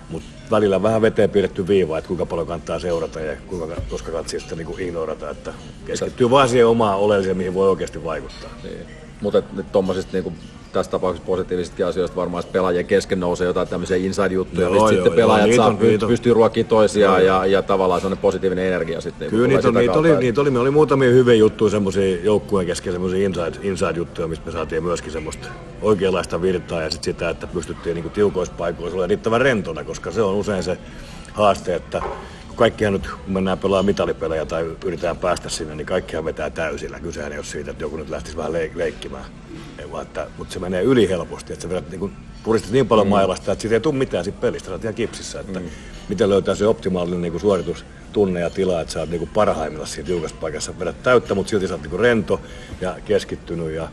[0.09, 4.39] mutta välillä vähän veteen piirretty viiva, että kuinka paljon kannattaa seurata ja kuinka, koska katsii
[4.39, 5.53] sitä niin ignorata, että
[5.85, 8.49] keskittyy vaan siihen omaan oleelliseen, mihin voi oikeasti vaikuttaa.
[8.63, 8.87] Niin.
[9.21, 10.37] Mutta nyt tuommoisista niin
[10.77, 15.55] tässä tapauksessa positiivisistakin asioista varmaan pelaajien kesken nousee jotain tämmöisiä inside-juttuja, mistä sitten pelaajat joo,
[15.55, 19.29] saa, on, py, pystyy ruokkimaan toisiaan ja, ja, tavallaan sellainen positiivinen energia sitten.
[19.29, 23.25] Kyllä niitä, niitä, oli, niitä oli, me oli muutamia hyviä juttuja, semmoisia joukkueen kesken semmoisia
[23.25, 25.47] inside, inside-juttuja, mistä me saatiin myöskin semmoista
[25.81, 30.21] oikeanlaista virtaa ja sitten sitä, että pystyttiin niinku tiukoissa paikoissa olemaan riittävän rentona, koska se
[30.21, 30.77] on usein se
[31.33, 32.01] haaste, että
[32.57, 36.99] kaikkihan nyt, kun mennään pelaamaan mitalipelejä tai yritetään päästä sinne, niin kaikkihan vetää täysillä.
[36.99, 39.25] Kysehän ei ole siitä, että joku nyt lähtisi vähän leik- leikkimään.
[39.79, 42.11] Ei vaan, että, mutta se menee yli helposti, että sä vedät niin
[42.43, 43.09] puristat niin paljon mm.
[43.09, 45.39] mailasta, että siitä ei tule mitään siitä pelistä, sä ihan kipsissä.
[45.39, 45.65] Että mm.
[46.09, 50.07] Miten löytää se optimaalinen niin suoritus, tunne ja tila, että sä oot niin parhaimmilla siinä
[50.07, 50.79] tiukassa paikassa.
[50.79, 52.41] Vedät täyttä, mutta silti sä oot niin rento
[52.81, 53.89] ja keskittynyt ja,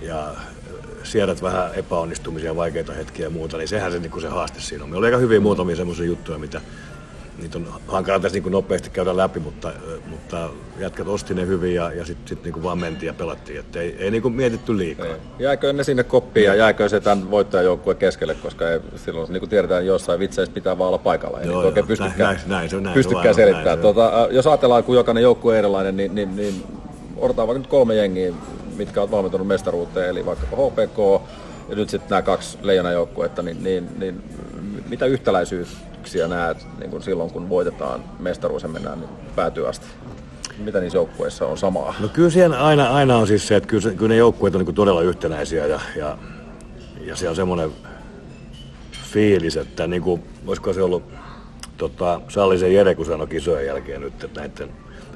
[0.00, 0.34] ja
[1.02, 4.90] siedät vähän epäonnistumisia, vaikeita hetkiä ja muuta, niin sehän se, niin se haaste siinä on.
[4.90, 6.60] Meillä oli aika hyvin muutamia semmoisia juttuja, mitä,
[7.38, 9.72] niitä on hankala tässä niin nopeasti käydä läpi, mutta,
[10.06, 13.58] mutta jätkät osti ne hyvin ja, ja sitten sit niin vaan mentiin ja pelattiin.
[13.60, 15.06] Että ei, ei niin mietitty liikaa.
[15.06, 15.16] Ei.
[15.38, 19.50] Jääkö ne sinne koppiin ja jääkö se tämän voittajajoukkueen keskelle, koska ei, silloin niin kuin
[19.50, 21.40] tiedetään, jossain vitseissä pitää vaan olla paikalla.
[21.40, 23.78] Ei joo, niin oikein pystykään, näin, näin, se on, näin, pystykään selittämään.
[23.78, 26.64] Tuota, jos ajatellaan, kun jokainen joukkue on erilainen, niin, niin, niin
[27.16, 28.32] odotetaan vaikka nyt kolme jengiä,
[28.76, 31.28] mitkä ovat valmentunut mestaruuteen, eli vaikka HPK
[31.68, 34.22] ja nyt sitten nämä kaksi leijonajoukkuetta, niin, niin, niin
[34.88, 39.86] mitä yhtäläisyyttä yllätyksiä näet niin kuin silloin, kun voitetaan mestaruus ja mennään niin päätyä asti?
[40.58, 41.94] Mitä niissä joukkueissa on samaa?
[42.00, 44.64] No kyllä siellä aina, aina on siis se, että kyllä, se, kyllä ne joukkueet on
[44.64, 46.18] niin todella yhtenäisiä ja, ja,
[47.00, 47.70] ja siellä on semmoinen
[49.12, 51.02] fiilis, että niin kuin, olisiko se ollut
[51.76, 54.68] tota, Sallisen Jere, kun sanoi kisojen jälkeen nyt, että näiden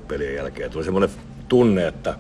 [0.09, 1.11] pelien jälkeen tuli semmoinen
[1.49, 2.15] tunne, että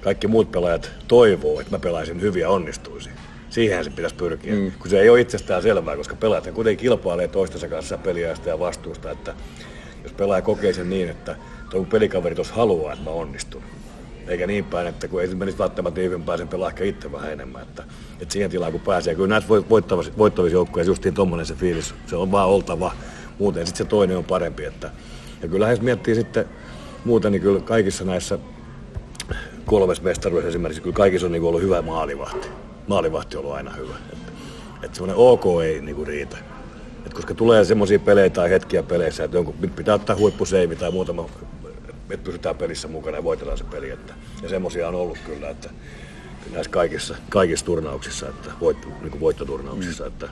[0.00, 3.12] kaikki muut pelaajat toivoo, että mä pelaisin hyvin ja onnistuisin.
[3.54, 4.72] Siihen se pitäisi pyrkiä, mm.
[4.78, 9.10] kun se ei ole itsestään selvää, koska pelaajat kuitenkin kilpailee toistensa kanssa peliajasta ja vastuusta,
[9.10, 9.34] että
[10.02, 11.36] jos pelaaja kokee sen niin, että
[11.70, 13.62] tuo pelikaveri tuossa haluaa, että mä onnistun,
[14.28, 17.62] Eikä niin päin, että kun menisi välttämättä tiivimpää, sen pelaa ehkä itse vähän enemmän.
[17.62, 17.84] Että,
[18.20, 19.14] että siihen tilaan kun pääsee.
[19.14, 22.92] Kyllä näissä voittavissa, voittavissa joukkueissa justiin tommonen se fiilis, se on vaan oltava.
[23.38, 24.64] Muuten sitten se toinen on parempi.
[24.64, 24.90] Että,
[25.42, 26.44] ja kyllähän jos miettii sitten
[27.04, 28.38] muuten, niin kyllä kaikissa näissä
[29.66, 32.48] kolmessa mestaruudessa esimerkiksi, kyllä kaikissa on niin ollut hyvä maalivahti.
[32.86, 33.94] Maalivahti on ollut aina hyvä.
[34.12, 34.32] Että,
[34.82, 36.36] että semmoinen OK ei niin kuin riitä.
[37.06, 41.26] Et koska tulee semmoisia pelejä tai hetkiä peleissä, että jonkun pitää ottaa huippuseivi tai muutama,
[42.10, 43.90] että pysytään pelissä mukana ja voitellaan se peli.
[43.90, 45.70] Että, ja semmoisia on ollut kyllä, että
[46.52, 50.08] näissä kaikissa, kaikissa turnauksissa, että voit, niin kuin voittoturnauksissa, mm.
[50.08, 50.28] että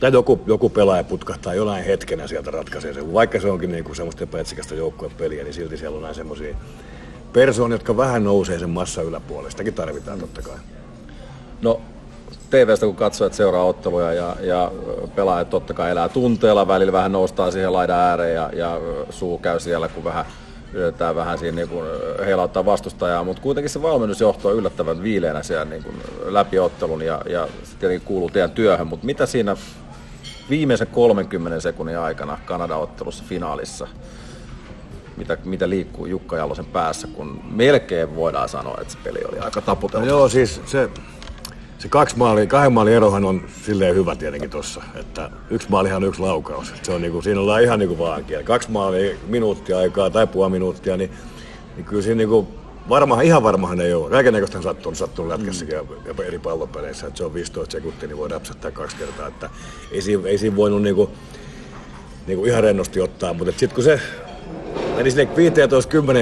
[0.00, 3.12] tai joku, joku pelaaja putkahtaa jonain hetkenä sieltä ratkaisee sen.
[3.12, 6.56] Vaikka se onkin niin kuin semmoista epäetsikästä joukkuepeliä, niin silti siellä on näin semmoisia
[7.32, 9.50] persoonia, jotka vähän nousee sen massa yläpuolelle.
[9.50, 10.56] Sitäkin tarvitaan totta kai.
[11.62, 11.80] No
[12.50, 14.72] TVstä kun katsoo, että seuraa otteluja ja, ja
[15.14, 19.60] pelaajat totta kai elää tunteella, välillä vähän noustaa siihen laidan ääreen ja, ja suu käy
[19.60, 20.24] siellä, kun vähän
[20.72, 21.86] yritetään vähän siinä niin kuin
[22.24, 27.22] heilauttaa vastustajaa, mutta kuitenkin se valmennusjohto on yllättävän viileänä siellä niin kuin läpi ottelun ja,
[27.28, 29.56] ja se tietenkin kuuluu teidän työhön, mutta mitä siinä
[30.50, 33.88] viimeisen 30 sekunnin aikana Kanada-ottelussa finaalissa,
[35.16, 39.60] mitä, mitä liikkuu Jukka Jalosen päässä, kun melkein voidaan sanoa, että se peli oli aika
[39.60, 40.06] taputeltu.
[40.06, 40.90] No joo, siis se,
[41.80, 46.08] se kaksi maali, kahden maalin erohan on silleen hyvä tietenkin tuossa, että yksi maalihan on
[46.08, 46.68] yksi laukaus.
[46.68, 48.44] Että se on niinku, siinä ollaan ihan niinku vaan kieli.
[48.44, 51.10] Kaksi maalia minuuttia aikaa tai puoli minuuttia, niin,
[51.76, 52.48] niin kyllä siinä niinku,
[52.88, 54.10] varmaan, ihan varmahan ei ole.
[54.10, 55.96] Kaikennäköistä on sattunut, sattunut lätkässäkin mm.
[56.18, 59.26] ja eri pallopeleissä, että se on 15 sekuntia, niin voi räpsättää kaksi kertaa.
[59.26, 59.50] Että
[59.92, 61.10] ei, siinä, ei siinä voinut niinku,
[62.26, 64.00] niinku ihan rennosti ottaa, mutta sitten kun se
[64.96, 65.28] meni sinne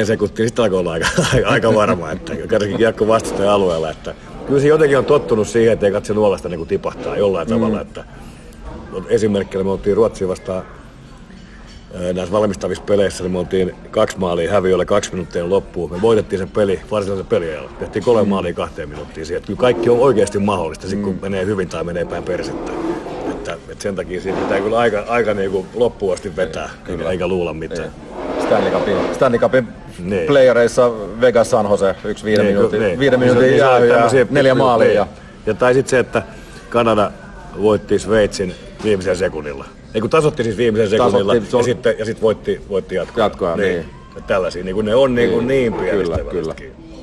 [0.02, 1.08] 15-10 sekuntia, niin sitten alkoi olla aika,
[1.46, 4.14] aika varma, että kerrankin kiekko vastustajan alueella, että
[4.48, 7.54] kyllä se jotenkin on tottunut siihen, että ei katse nuolasta niin kuin tipahtaa jollain mm.
[7.54, 7.80] tavalla.
[7.80, 8.04] Että,
[9.08, 10.62] esimerkkinä me oltiin Ruotsia vastaan
[12.12, 15.90] näissä valmistavissa peleissä, niin me oltiin kaksi maalia häviöllä kaksi minuuttia loppuun.
[15.90, 17.70] Me voitettiin se peli varsinaisen peliajalla.
[17.78, 18.28] Tehtiin kolme mm.
[18.28, 19.42] maalia kahteen minuuttiin siihen.
[19.42, 21.02] Kyllä kaikki on oikeasti mahdollista, mm.
[21.02, 22.72] kun menee hyvin tai menee päin persettä.
[23.30, 27.10] Että, että sen takia siinä pitää kyllä aika, aika niin kuin loppuun asti vetää, kyllä.
[27.10, 27.84] eikä luulla mitään.
[27.84, 28.37] Ei.
[28.48, 30.26] Stanley Cupin, Stanley Cupin niin.
[30.26, 32.98] playereissa Vegas San Jose, yksi viiden niin, minuutin, niin.
[32.98, 34.88] viiden minuutin jää ja neljä maalia.
[34.88, 34.96] Niin.
[34.96, 35.06] Ja,
[35.46, 36.22] ja tai sitten se, että
[36.70, 37.10] Kanada
[37.62, 39.64] voitti Sveitsin viimeisellä sekunnilla.
[39.94, 43.24] Ei kun tasotti siis viimeisellä sekunnilla tasotti, ja, sitten, ja sitten voitti, voitti jatkoa.
[43.24, 43.72] Jatkoa, niin.
[43.72, 43.84] niin.
[44.16, 46.54] Ja tällaisia, niin kuin ne on niin, niin, niin pienestä Kyllä, kyllä.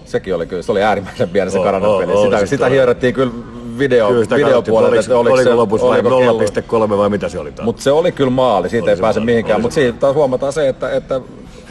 [0.06, 2.12] Sekin oli kyllä, se oli äärimmäisen pieni se Kanadan peli.
[2.12, 3.32] Oh, sitä, sitä hierrettiin kyllä
[3.80, 7.82] video, kyllä videopuolella, että oliko, oliko se lopussa vai 0,3 vai mitä se oli Mutta
[7.82, 9.62] se oli kyllä maali, siitä oli ei pääse mihinkään.
[9.62, 11.22] Mutta siitä taas huomataan se, että, että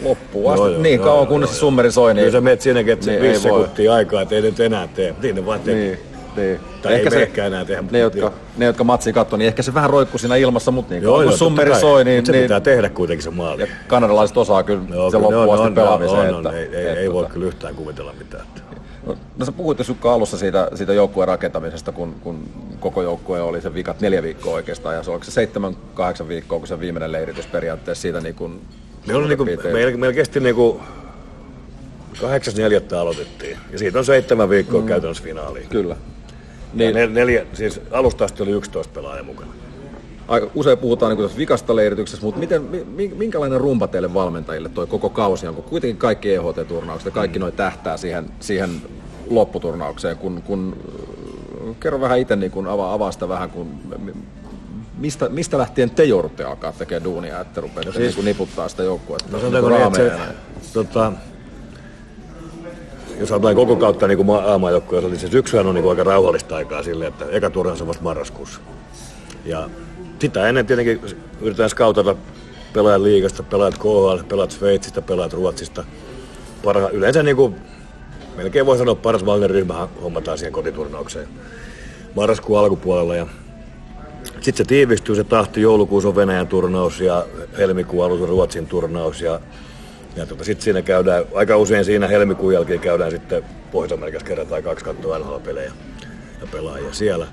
[0.02, 2.14] loppuu asti, joo, niin joo, kauan kunnes se summeri soi.
[2.14, 5.14] Niin, kyllä sä menet siinäkin, että niin, viisi sekuntia aikaa, että ei nyt enää tee.
[5.22, 5.84] Niin ne vaan tekee.
[5.84, 5.98] Niin.
[6.36, 6.60] Niin.
[6.82, 7.84] Tai ehkä ei se, enää tehdä.
[7.90, 11.02] Ne, jotka, ne, jotka matsi katsoi, niin ehkä se vähän roikkuu siinä ilmassa, mutta niin
[11.02, 12.26] joo, kun joo, summeri soi, niin...
[12.26, 13.62] se niin, pitää tehdä kuitenkin se maali.
[13.62, 16.34] Ja kanadalaiset osaa kyllä joo, se loppuun asti pelaamiseen.
[16.54, 18.46] Ei, ei, ei voi kyllä yhtään kuvitella mitään.
[19.06, 22.48] No, no sä puhuit Sukka alussa siitä, siitä joukkueen rakentamisesta, kun, kun
[22.80, 26.58] koko joukkue oli se vikat neljä viikkoa oikeastaan, ja se oliko se seitsemän, kahdeksan viikkoa,
[26.58, 28.60] kun se viimeinen leiritys periaatteessa siitä niin kuin
[29.06, 30.80] Meillä, niin kuin, meillä, meillä kesti niin kuin
[32.14, 32.96] 8.4.
[32.96, 34.86] aloitettiin, ja siitä on seitsemän viikkoa mm.
[34.86, 35.68] käytännössä finaaliin.
[35.68, 35.96] Kyllä.
[36.74, 36.94] Niin.
[36.94, 39.52] Nel, neljä, siis alusta asti oli 11 pelaajaa mukana.
[40.28, 42.62] Aika usein puhutaan niin vikasta leirityksessä, mutta miten,
[43.16, 47.40] minkälainen rumpa teille valmentajille toi koko kausi on, kun kuitenkin kaikki EHT-turnaukset ja kaikki mm.
[47.40, 48.70] noin tähtää siihen, siihen
[49.30, 50.76] lopputurnaukseen, kun, kun
[51.80, 53.68] kerro vähän itse niin kun avaa, avaa sitä vähän, kun
[54.98, 58.82] mistä, mistä lähtien te joudutte alkaa tekemään duunia, että rupeatte no siis, niin niputtaa sitä
[58.82, 59.28] joukkuetta?
[59.32, 60.26] No sanotaanko niin, että
[60.62, 61.12] se, tota,
[63.20, 67.06] jos ajatellaan koko kautta niin aamajoukkoja, niin se syksyhän on niin aika rauhallista aikaa sille,
[67.06, 68.60] että eka turhan on vasta marraskuussa.
[69.44, 69.68] Ja
[70.18, 71.00] sitä ennen tietenkin
[71.40, 72.16] yritetään skautata
[72.72, 75.84] pelaajat liigasta, pelaajat KHL, pelaajat Sveitsistä, pelaajat Ruotsista.
[76.64, 77.54] Parha, yleensä niin kuin,
[78.36, 81.28] melkein voi sanoa paras mahdollinen ryhmä hommataan siihen kotiturnaukseen
[82.14, 83.16] marraskuun alkupuolella.
[83.16, 83.26] Ja
[84.24, 87.26] sitten se tiivistyy se tahti, joulukuussa on Venäjän turnaus ja
[87.58, 89.40] helmikuun alussa Ruotsin turnaus ja,
[90.16, 94.62] ja tota, sitten siinä käydään, aika usein siinä helmikuun jälkeen käydään sitten Pohjois-Amerikassa kerran tai
[94.62, 95.72] kaksi kattoa NHL-pelejä
[96.40, 97.26] ja pelaajia siellä.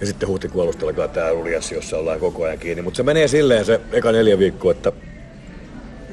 [0.00, 2.82] Ja sitten huhtikuun alusta alkaa tämä ruljanssi, jossa ollaan koko ajan kiinni.
[2.82, 4.92] Mutta se menee silleen se eka neljä viikkoa, että,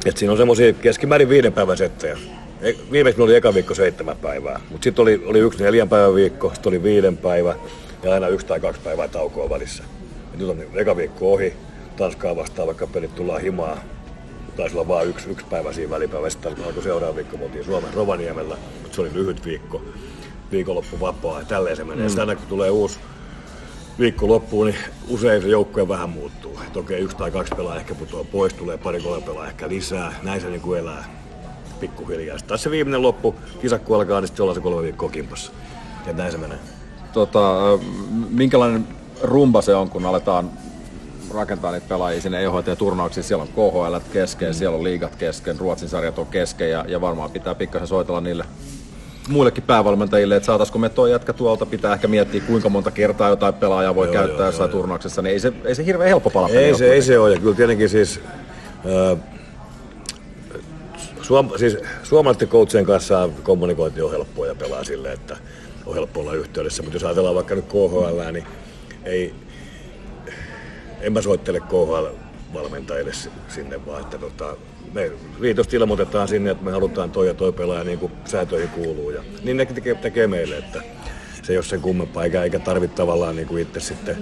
[0.05, 2.17] että siinä on semmoisia keskimäärin viiden päivän settejä.
[2.61, 6.51] E, viimeksi oli eka viikko seitsemän päivää, mutta sitten oli, oli yksi neljän päivän viikko,
[6.53, 7.55] sitten oli viiden päivä
[8.03, 9.83] ja aina yksi tai kaksi päivää taukoa välissä.
[10.31, 11.53] Ja nyt on niin eka viikko ohi,
[11.97, 13.83] Tanskaa vastaan, vaikka pelit tullaan himaa.
[14.57, 17.93] Taisi olla vain yksi, yksi päivä siinä välipäivä, sitten alkoi seuraava viikko, me oltiin Suomen
[17.93, 19.81] Rovaniemellä, mutta se oli lyhyt viikko,
[20.51, 22.05] viikonloppu vapaa ja tälleen se menee.
[22.05, 22.09] Mm.
[22.09, 22.99] Sitten aina kun tulee uusi
[24.01, 26.59] viikko loppuun, niin usein se joukkue vähän muuttuu.
[26.67, 30.13] Että okei, yksi tai kaksi pelaa ehkä putoaa pois, tulee pari kolme pelaa ehkä lisää,
[30.23, 31.05] näin se niin kuin elää.
[31.79, 32.37] pikkuhiljaa.
[32.37, 35.51] Sitten taas se viimeinen loppu, kisa kun alkaa, niin sitten ollaan se kolme viikkoa kimpassa.
[36.07, 36.57] Ja näin se menee.
[37.13, 37.39] Tota,
[38.29, 38.87] minkälainen
[39.21, 40.49] rumba se on, kun aletaan
[41.33, 43.23] rakentaa niitä pelaajia sinne EHT-turnauksiin.
[43.23, 44.53] Siellä on KHL kesken, mm.
[44.53, 48.45] siellä on liigat kesken, Ruotsin sarjat on kesken ja, ja varmaan pitää pikkasen soitella niille
[49.27, 53.53] muillekin päävalmentajille, että saataisiko me tuo jätkä tuolta, pitää ehkä miettiä kuinka monta kertaa jotain
[53.53, 56.29] pelaajaa voi Joo, käyttää joo, jossain joo, turnauksessa, niin ei se, ei se hirveän helppo
[56.29, 57.33] palapeli Ei se, ei se ole.
[57.33, 58.19] Ja kyllä tietenkin siis,
[59.11, 59.17] äh,
[61.21, 65.37] suom, siis suomalaisten coachien kanssa kommunikointi on helppoa ja pelaa silleen, että
[65.85, 66.83] on helppo olla yhteydessä.
[66.83, 68.45] Mutta jos ajatellaan vaikka nyt KHL, niin
[69.03, 69.33] ei,
[71.01, 74.55] en mä soittele KHL-valmentajille si- sinne, vaan että tota,
[74.93, 79.09] me viitosta ilmoitetaan sinne, että me halutaan toi ja toi pelaaja niin kuin säätöihin kuuluu.
[79.11, 80.81] Ja niin ne tekee, tekee meille, että
[81.43, 84.17] se ei ole sen kummempaa, eikä, eikä tarvitse tavallaan niin kuin itse sitten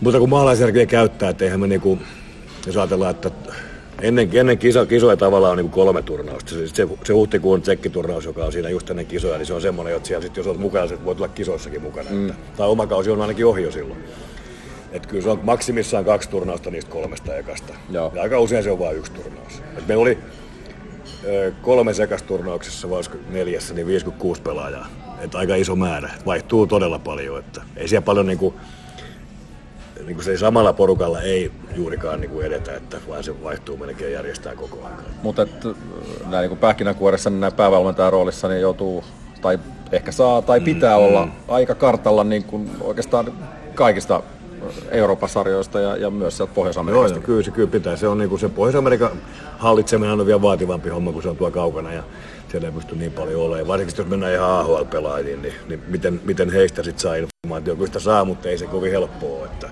[0.00, 1.98] mutta kun maalaisjärkeä käyttää, että eihän me niinku,
[2.66, 3.30] jos ajatellaan, että
[4.02, 6.50] ennen, ennen kisa, kisoja tavallaan on niinku kolme turnausta.
[6.50, 9.96] Se, se, se huhtikuun tsekkiturnaus, joka on siinä just ennen kisoja, niin se on semmoinen,
[9.96, 12.10] että siellä sit, jos olet mukana, se voit olla kisoissakin mukana.
[12.10, 12.28] Mm.
[12.28, 14.04] Että, tai oma kausi on ainakin ohi jo silloin.
[14.92, 17.74] Et kyllä se on maksimissaan kaksi turnausta niistä kolmesta ekasta.
[17.90, 18.12] Joo.
[18.14, 19.62] Ja aika usein se on vain yksi turnaus.
[19.78, 20.18] Et meillä oli
[21.62, 24.86] kolme sekasturnauksessa, vai neljässä, niin 56 pelaajaa.
[25.20, 26.10] Et aika iso määrä.
[26.26, 27.38] Vaihtuu todella paljon.
[27.38, 28.54] Että ei siellä paljon niinku,
[30.06, 33.76] niin kuin se ei samalla porukalla ei juurikaan niin kuin edetä, että vaan se vaihtuu
[33.76, 34.98] melkein järjestää koko ajan.
[35.22, 35.64] Mutta et,
[36.26, 39.04] näin niin pähkinänkuoressa niin näin päävalmentajan roolissa niin joutuu,
[39.40, 39.58] tai
[39.92, 43.32] ehkä saa tai pitää mm, olla aika kartalla niin kuin oikeastaan
[43.74, 44.22] kaikista
[44.90, 47.16] Euroopan sarjoista ja, ja myös sieltä Pohjois-Amerikasta.
[47.16, 47.96] joo, kyllä se kyllä pitää.
[47.96, 49.10] Se on niin kuin se Pohjois-Amerikan
[49.58, 52.02] hallitseminen on vielä vaativampi homma, kun se on tuo kaukana ja
[52.50, 53.68] siellä ei pysty niin paljon olemaan.
[53.68, 57.76] Varsinkin jos mennään ihan AHL-pelaajiin, niin, niin miten, miten heistä sitten saa informaatiota.
[57.76, 59.44] Kyllä sitä saa, mutta ei se kovin helppoa ole.
[59.46, 59.70] Että,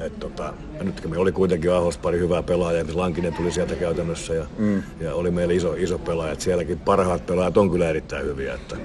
[0.00, 4.34] et tota, nytkin me oli kuitenkin AHL pari hyvää pelaajaa, ja Lankinen tuli sieltä käytännössä
[4.34, 4.82] ja, mm.
[5.00, 6.34] ja oli meillä iso, iso pelaaja.
[6.38, 8.54] Sielläkin parhaat pelaajat on kyllä erittäin hyviä.
[8.54, 8.76] Että,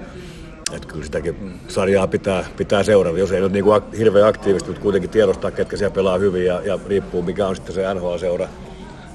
[0.72, 4.82] et kyllä sitäkin sarjaa pitää, pitää seurata, jos ei nyt niinku ak- hirveän aktiivisesti, mutta
[4.82, 8.48] kuitenkin tiedostaa, ketkä siellä pelaa hyvin ja, ja riippuu mikä on sitten se NHL-seura.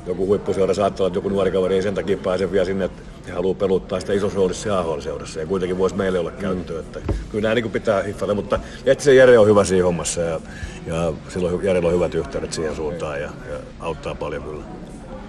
[0.07, 3.01] Joku huippuseura saattaa olla, että joku nuori kaveri ei sen takia pääse vielä sinne, että
[3.27, 6.79] he haluaa peluttaa sitä isossa roolissa AHL-seurassa ja kuitenkin voisi meille olla käyttöä.
[6.79, 6.99] Että
[7.31, 10.39] kyllä nämä niin pitää hiffata, mutta Jetsen Jere on hyvä siinä hommassa ja,
[10.85, 14.63] ja silloin Jerellä on hyvät yhteydet siihen suuntaan ja, ja auttaa paljon kyllä.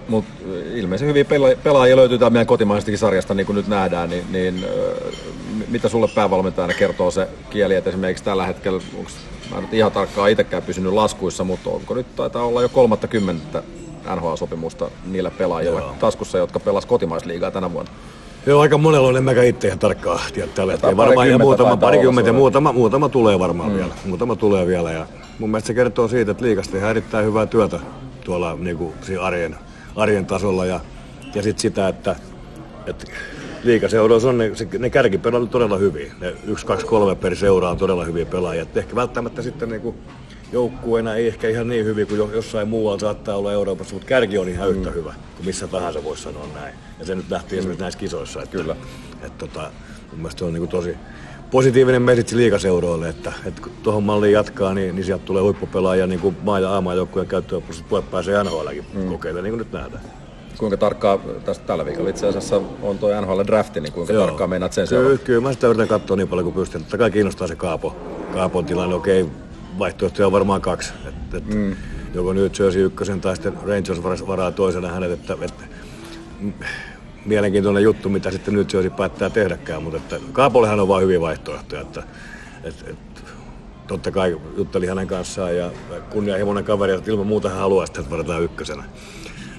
[0.07, 0.31] Mutta
[0.73, 4.65] ilmeisesti hyviä pela- pelaajia löytyy täällä meidän kotimaisestakin sarjasta, niin kuin nyt nähdään, niin, niin
[5.67, 9.13] mitä sulle päävalmentajana kertoo se kieli, että esimerkiksi tällä hetkellä, onks,
[9.51, 13.63] mä nyt ihan tarkkaan itsekään pysynyt laskuissa, mutta onko nyt taitaa olla jo 30
[14.15, 15.95] NHL-sopimusta niillä pelaajilla Joo.
[15.99, 17.91] taskussa, jotka pelas kotimaisliigaa tänä vuonna.
[18.45, 20.97] Joo, aika monella on, en mäkään itse ihan tarkkaan tiedä tällä hetkellä.
[20.97, 23.75] Varmaan ihan muutama, parikymmentä muutama, muutama tulee varmaan mm.
[23.75, 23.93] vielä.
[24.05, 25.05] Muutama tulee vielä ja
[25.39, 27.79] mun mielestä se kertoo siitä, että liikasta tehdään erittäin hyvää työtä
[28.23, 29.55] tuolla niin kuin, arjen,
[29.95, 30.79] arjen tasolla ja,
[31.35, 32.15] ja sitten sitä, että,
[32.87, 33.05] että
[33.65, 36.13] liikaseuroissa on ne, ne kärkipelaajat todella hyviä.
[36.21, 38.63] Ne yksi, kaksi, kolme per seuraa on todella hyviä pelaajia.
[38.63, 39.95] Et ehkä välttämättä sitten niin kuin
[40.51, 44.37] joukkueena ei ehkä ihan niin hyvin kuin jo- jossain muualla saattaa olla Euroopassa, mutta kärki
[44.37, 46.73] on ihan yhtä hyvä kuin missä tahansa voisi sanoa näin.
[46.99, 48.41] Ja se nyt nähtiin esimerkiksi näissä kisoissa.
[48.41, 48.75] Että, Kyllä.
[49.23, 49.71] Että, tota,
[50.11, 50.97] mun mielestä se on niin tosi
[51.51, 56.19] positiivinen mesitsi liikaseuroille, että, että kun tuohon malliin jatkaa, niin, niin sieltä tulee huippupelaajia niin
[56.19, 59.07] kuin maa- ja A-maajoukkueen käyttöön, plus pääsee NHLkin mm.
[59.07, 60.03] kokeilemaan, niin kuin nyt nähdään.
[60.57, 64.25] Kuinka tarkkaa, tästä tällä viikolla itse asiassa on tuo NHL-drafti, niin kuinka Joo.
[64.25, 65.23] tarkkaan meinaat sen kyllä, seurata?
[65.23, 66.81] kyllä mä sitä yritän katsoa niin paljon kuin pystyn.
[66.81, 67.95] Totta kai kiinnostaa se Kaapo.
[68.33, 69.25] Kaapon tilanne, okei,
[69.79, 70.93] vaihtoehtoja on varmaan kaksi.
[71.07, 71.75] Et, et mm.
[72.13, 75.11] Joko New Jersey ykkösen tai sitten Rangers varaa toisena hänet.
[75.11, 75.63] Että, että,
[77.25, 81.81] mielenkiintoinen juttu, mitä sitten New Jersey päättää tehdäkään, mutta että Kaapollehan on vain hyviä vaihtoehtoja.
[81.81, 82.03] Että,
[82.63, 82.97] et, et,
[83.87, 85.71] totta kai juttelin hänen kanssaan ja
[86.09, 88.83] kunnianhimoinen kaveri, että ilman muuta hän haluaa sitä, että varataan ykkösenä.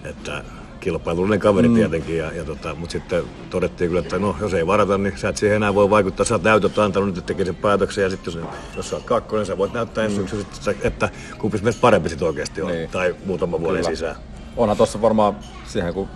[0.04, 0.44] Että
[0.86, 1.74] kilpailullinen kaveri mm.
[1.74, 5.28] tietenkin, ja, ja tota, mutta sitten todettiin kyllä, että no, jos ei varata, niin sä
[5.28, 6.26] et siihen enää voi vaikuttaa.
[6.26, 8.44] Sä oot näytöt antanut, nyt tekee sen päätöksen, ja sitten jos,
[8.76, 10.26] jos sä oot kakkonen, sä voit näyttää ensi mm.
[10.26, 12.78] syksy, että kumpis meistä parempi sit oikeasti on, Niin.
[12.78, 12.90] niin.
[12.90, 13.96] tai muutama vuoden Kyllä.
[13.96, 14.16] sisään.
[14.56, 16.08] Onhan tuossa varmaan siihen, kun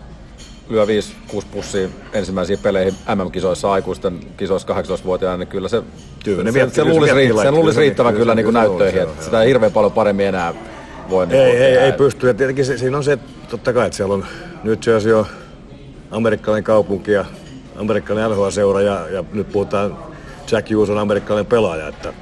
[0.69, 0.89] lyö 5-6
[1.53, 5.83] pussia ensimmäisiin peleihin MM-kisoissa aikuisten kisoissa 18-vuotiaana, niin kyllä se,
[6.25, 9.43] Kyllä se, se, luulisi, riitt- sen luulisi riittävän kyllä kyllä niin kuin näyttöihin, että sitä
[9.43, 10.55] ei hirveän paljon paremmin enää
[11.11, 12.27] voi niin Ei, kuin ei, ei pysty.
[12.27, 14.25] Ja tietenkin se, siinä on se, että totta kai, että siellä on
[14.65, 15.27] nyt Jersey on
[16.11, 17.25] amerikkalainen kaupunki ja
[17.77, 19.97] amerikkalainen NHL-seura ja, ja nyt puhutaan
[20.53, 22.13] Jack Hughes on amerikkalainen pelaaja, että,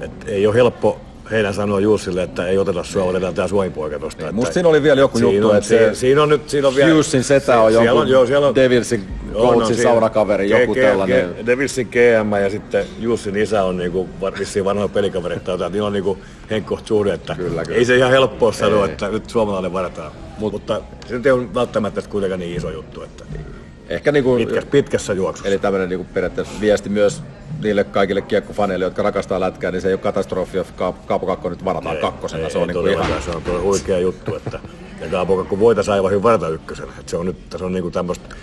[0.00, 1.00] että ei ole helppo
[1.30, 4.24] heidän sanoa Jussille, että ei oteta sua, otetaan tämä Suomi-poika tosta.
[4.24, 6.68] Niin, musta siinä oli vielä joku siinä juttu, on, että siinä, siinä on nyt, siinä
[6.68, 6.90] on vielä...
[6.90, 11.34] Hughesin setä on siellä jonkun joo, siellä on, Devilsin coachin siinä- saurakaveri, joku G- tällainen.
[11.42, 14.08] G- Devilsin GM ja sitten Jussin isä on niinku,
[14.38, 15.44] vissiin vanhoja pelikavereita.
[15.44, 15.72] tai jotain.
[15.72, 16.18] Niillä on niinku
[16.50, 17.78] henkkoht suhde, että Kyllä, kyllä.
[17.78, 20.12] ei se ihan helppoa sanoa, että nyt suomalainen varataan.
[20.38, 23.02] Mut, mutta se nyt ei ole välttämättä kuitenkaan niin iso juttu.
[23.02, 23.24] Että,
[23.88, 25.48] Ehkä niin kuin, pitkässä, pitkässä juoksussa.
[25.48, 27.22] Eli tämmöinen niin periaatteessa viesti myös
[27.62, 30.66] niille kaikille kiekkofaneille, jotka rakastaa lätkää, niin se ei ole katastrofi, jos
[31.06, 32.44] Kaapo Kakko nyt varataan ei, kakkosena.
[32.44, 33.22] Ei, se on ei, niin kuin ihan...
[33.22, 34.60] Se on tuo huikea juttu, että
[35.00, 36.92] ja Kaapo Kakko voitaisiin aivan hyvin varata ykkösenä.
[36.98, 38.34] Että se on nyt se on niin kuin tämmöistä,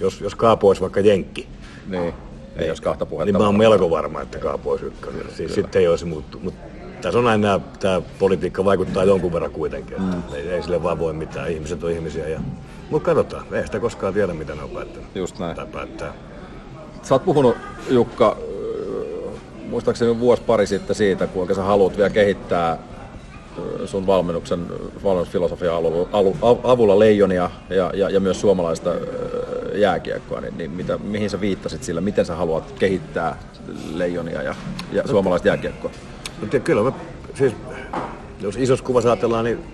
[0.00, 1.48] jos, jos Kaapo olisi vaikka jenkki,
[1.86, 2.14] niin.
[2.56, 3.24] Ei jos kahta puhetta.
[3.24, 5.22] Niin mä oon melko varma, että Kaapo olisi ykkönen.
[5.34, 6.38] Siis sitten ei olisi muuttu.
[6.42, 6.60] Mutta
[7.02, 10.02] tässä on aina tämä politiikka vaikuttaa jonkun verran kuitenkin.
[10.02, 10.34] Mm.
[10.34, 11.50] ei, ei, sille vaan voi mitään.
[11.50, 12.28] Ihmiset on ihmisiä.
[12.28, 12.40] Ja...
[12.90, 13.54] Mutta katsotaan.
[13.54, 15.08] Ei sitä koskaan tiedä, mitä ne on päättänyt.
[15.14, 15.56] Just näin.
[15.56, 16.12] Tai päättää.
[17.02, 17.56] Sä oot puhunut,
[17.90, 18.36] Jukka,
[19.68, 22.78] muistaakseni vuosi pari sitten siitä, kuinka sä haluat vielä kehittää
[23.84, 24.66] sun valmennuksen,
[25.04, 25.74] valmennusfilosofian
[26.64, 28.94] avulla leijonia ja, ja, ja myös suomalaista
[29.74, 33.38] jääkiekkoa, niin, niin mitä, mihin sä viittasit sillä, miten sä haluat kehittää
[33.94, 34.54] leijonia ja,
[34.92, 35.90] ja no, suomalaista jääkiekkoa?
[36.42, 36.92] No, kyllä mä,
[37.34, 37.52] siis,
[38.40, 39.64] jos isossa kuvassa ajatellaan, niin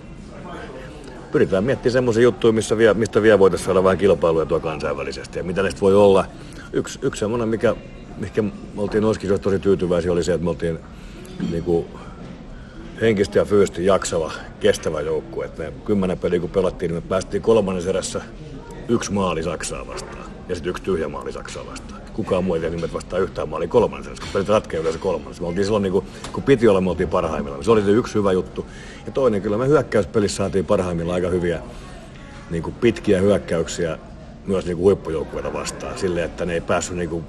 [1.33, 5.43] pyritään miettimään semmoisia juttuja, missä vielä, mistä vielä voitaisiin saada vähän kilpailuja tuo kansainvälisesti ja
[5.43, 6.25] mitä näistä voi olla.
[6.73, 7.75] Yksi, yksi semmoinen, mikä,
[8.17, 10.79] mikä me oltiin Oskisossa tosi tyytyväisiä, oli se, että me oltiin
[11.51, 11.85] niin kuin,
[13.01, 15.45] henkisesti ja fyysisesti jaksava, kestävä joukkue.
[15.45, 18.21] Et me kymmenen peliä kun pelattiin, niin me päästiin kolmannen erässä
[18.89, 22.02] yksi maali Saksaa vastaan ja sitten yksi tyhjä maali Saksaa vastaan.
[22.13, 25.41] Kukaan muu ei tehnyt nimet vastaan yhtään maali kolmannen erässä, kun pelit ratkeaa yleensä kolmannen.
[25.41, 27.63] Me oltiin silloin, niin kuin, kun piti olla, me oltiin parhaimmillaan.
[27.63, 28.65] Se oli se yksi hyvä juttu.
[29.05, 31.61] Ja toinen, kyllä me hyökkäyspelissä saatiin parhaimmillaan aika hyviä
[32.49, 33.97] niin kuin pitkiä hyökkäyksiä
[34.45, 35.97] myös niin huippujoukkueita vastaan.
[35.97, 37.25] Silleen, että ne ei päässyt niin kuin,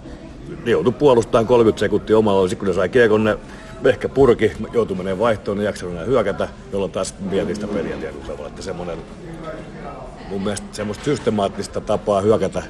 [0.65, 3.39] ne joutui puolustamaan 30 sekuntia omalla, sitten kun ne sai kiekon, ne
[3.85, 8.25] ehkä purki, joutui menemään vaihtoon, niin jaksanut enää hyökätä, jolloin taas vietiin sitä peliä tietyllä
[8.27, 8.49] tavalla.
[8.49, 8.99] Että semmoinen,
[10.29, 12.63] mun mielestä semmoista systemaattista tapaa hyökätä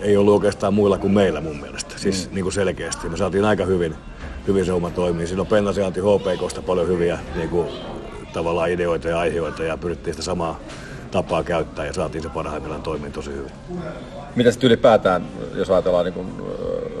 [0.00, 1.94] ei ollut oikeastaan muilla kuin meillä mun mielestä.
[1.98, 2.34] Siis mm.
[2.34, 3.08] niin kuin selkeästi.
[3.08, 3.94] Me saatiin aika hyvin,
[4.46, 5.26] hyvin se homma toimii.
[5.26, 7.68] Silloin Pennasi anti HPKsta paljon hyviä niin kuin,
[8.32, 10.60] tavallaan ideoita ja aiheita ja pyrittiin sitä samaa
[11.10, 13.52] tapaa käyttää ja saatiin se parhaimmillaan toimii tosi hyvin.
[14.36, 16.26] Mitä sitten ylipäätään, jos ajatellaan niin kuin,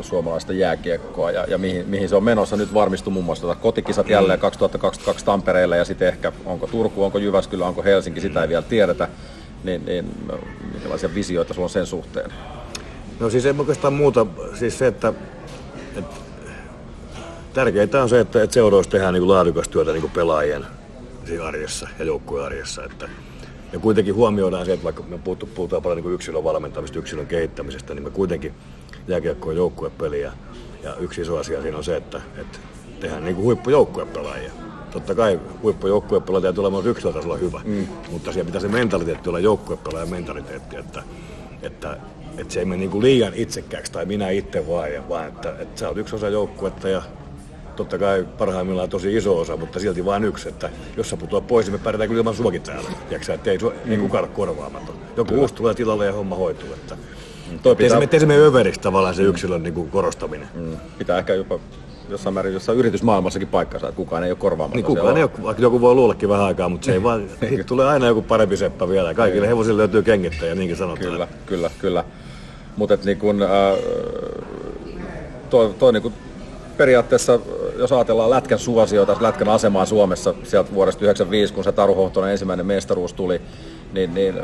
[0.00, 2.56] suomalaista jääkiekkoa ja, ja mihin, mihin, se on menossa.
[2.56, 4.12] Nyt varmistui muun muassa tuota kotikisat mm.
[4.12, 8.62] jälleen 2022 Tampereella ja sitten ehkä onko Turku, onko Jyväskylä, onko Helsinki, sitä ei vielä
[8.62, 9.08] tiedetä.
[9.64, 10.04] Niin, niin
[10.72, 12.32] minkälaisia visioita sulla on sen suhteen?
[13.20, 15.12] No siis ei oikeastaan muuta, siis se, että,
[15.96, 16.16] että
[17.52, 20.66] tärkeintä on se, että, että seuroissa tehdään niin laadukasta työtä niin pelaajien
[21.42, 22.84] arjessa ja joukkueen arjessa.
[22.84, 23.08] Että,
[23.72, 25.18] ja kuitenkin huomioidaan se, että vaikka me
[25.54, 28.54] puhutaan paljon niin yksilön valmentamista, yksilön kehittämisestä, niin me kuitenkin
[29.08, 30.32] jääkiekko on joukkuepeli ja,
[30.82, 32.58] ja yksi iso asia siinä on se, että, että
[33.00, 34.50] tehdään niin huippujoukkuepelaajia.
[34.90, 37.88] Totta kai huippujoukkuepelaaja täytyy olla myös yksilötasolla hyvä, mm.
[38.10, 41.02] mutta siellä pitää se mentaliteetti olla joukkuepelaajan mentaliteetti, että,
[41.62, 41.96] että,
[42.38, 45.80] että se ei mene niin kuin liian itsekkääksi tai minä itse vaan, vaan että, että
[45.80, 47.02] sä oot yksi osa joukkuetta ja
[47.76, 51.66] totta kai parhaimmillaan tosi iso osa, mutta silti vain yksi, että jos sä putoat pois,
[51.66, 52.90] niin me pärjätään kyllä ilman suokin täällä.
[53.08, 53.92] Tiedätkö, että ei, mm.
[53.92, 54.94] ei kukaan ole korvaamaton.
[55.16, 56.72] Joku uusi tulee tilalle ja homma hoituu.
[56.72, 56.96] Että,
[57.62, 58.06] Toi pitää...
[58.06, 60.48] Tee se överiksi tavallaan se yksilön niin kuin korostaminen.
[60.54, 60.76] Mm.
[60.98, 61.58] Pitää ehkä jopa
[62.08, 64.76] jossain määrin jossain yritysmaailmassakin paikkansa, että kukaan ei ole korvaamaton.
[64.76, 67.28] Niin kukaan ei ole, vaikka joku voi luullakin vähän aikaa, mutta se ei vaan,
[67.66, 69.14] tulee aina joku parempi seppä vielä.
[69.14, 71.10] Kaikille hevosille löytyy kengittäjä, niinkin sanotaan.
[71.12, 72.04] Kyllä, kyllä, kyllä.
[72.78, 73.48] Mutta niin kun, äh,
[75.50, 76.12] toi, toi niin kun
[76.76, 77.40] periaatteessa,
[77.78, 82.66] jos ajatellaan Lätkän suosiota, Lätkän asemaa Suomessa sieltä vuodesta 1995, kun se Taru Hohtonen ensimmäinen
[82.66, 83.40] mestaruus tuli,
[83.92, 84.34] niin, niin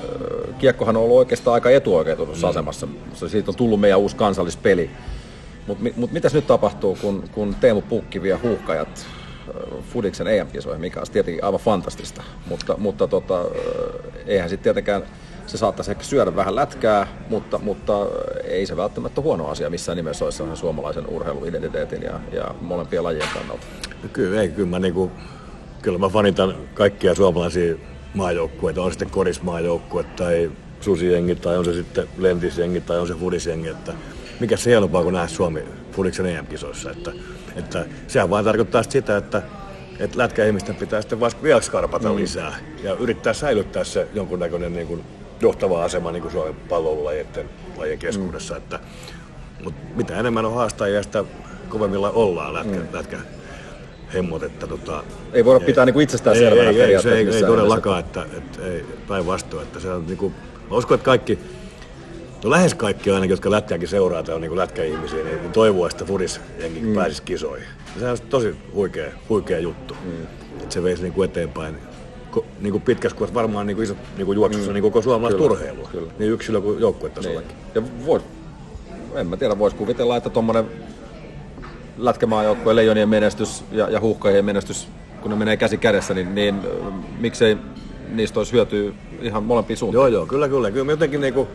[0.59, 2.51] kiekkohan on ollut oikeastaan aika etuoikeutuneessa mm.
[2.51, 2.89] asemassa.
[3.27, 4.91] Siitä on tullut meidän uusi kansallispeli.
[5.67, 9.07] Mutta mut mitäs nyt tapahtuu, kun, kun Teemu Pukki vie huuhkajat
[9.93, 12.23] Fudiksen EM-kisoihin, mikä on tietenkin aivan fantastista.
[12.47, 13.45] Mutta, mutta tota,
[14.27, 15.03] eihän sitten tietenkään
[15.47, 17.93] se saattaisi ehkä syödä vähän lätkää, mutta, mutta
[18.45, 23.67] ei se välttämättä huono asia missään nimessä olisi suomalaisen urheiluidentiteetin ja, ja molempien lajien kannalta.
[24.03, 25.11] No kyllä, ei, kyllä mä, niinku,
[25.83, 27.77] kyllä mä fanitan kaikkia suomalaisia
[28.15, 33.69] maajoukkueita, on sitten korismaajoukkue tai susijengi tai on se sitten lentisjengi tai on se fudisjengi,
[33.69, 33.93] että
[34.41, 37.13] mikä se helpoa kuin nähdä Suomi Fudiksen EM-kisoissa, että,
[37.57, 39.43] että sehän vain tarkoittaa sitä, että
[39.99, 42.17] että lätkäihmisten pitää sitten vasta vielä skarpata mm.
[42.17, 45.05] lisää ja yrittää säilyttää se jonkunnäköinen niin kuin
[45.45, 47.27] johtava asema niin kuin Suomen palloilulajien
[47.77, 48.55] lajien keskuudessa.
[48.55, 48.59] Mm.
[48.59, 48.81] Että,
[49.65, 51.25] mutta mitä enemmän on haastajia, sitä
[51.69, 52.89] kovemmilla ollaan lätkä, mm.
[52.93, 53.19] lätkä
[54.15, 54.43] hemmot.
[54.43, 58.27] Että, tota, ei voida pitää niin itsestään selvänä ei, ei, se ei, ei todellakaan, että,
[58.37, 59.63] että ei, päinvastoin.
[59.63, 60.35] Että se on, niin kuin,
[60.71, 61.39] mä uskon, että kaikki,
[62.45, 66.05] no lähes kaikki ainakin, jotka lätkääkin seuraa tai on niin lätkäihmisiä, niin, niin toivoo, että
[66.05, 66.95] Furis jengi mm.
[66.95, 67.69] pääsisi kisoihin.
[67.95, 69.97] Ja se on tosi huikea, huikea juttu.
[70.05, 70.23] Mm.
[70.63, 71.79] Että se veisi niin kuin eteenpäin
[72.61, 74.75] niin kuin pitkässä kuvassa varmaan niin kuin iso niin kuin juoksussa mm.
[74.75, 75.89] niin koko suomalaista urheilua.
[75.93, 76.13] Kyllä.
[76.19, 77.49] Niin yksilö- kuin joukkuetasollakin.
[77.49, 77.59] Niin.
[77.75, 78.23] Ja vois,
[79.15, 80.65] en mä tiedä, voisi kuvitella, että tuommoinen
[81.99, 84.89] lätkämaajoukkueen leijonien menestys ja, ja huuhkajien menestys,
[85.21, 86.61] kun ne menee käsi kädessä, niin, niin
[87.21, 87.57] miksei
[88.09, 89.99] niistä olisi hyötyä ihan molempiin suuntiin?
[89.99, 90.71] Joo, joo, kyllä, kyllä.
[90.71, 91.49] Kyllä jotenkin niinku,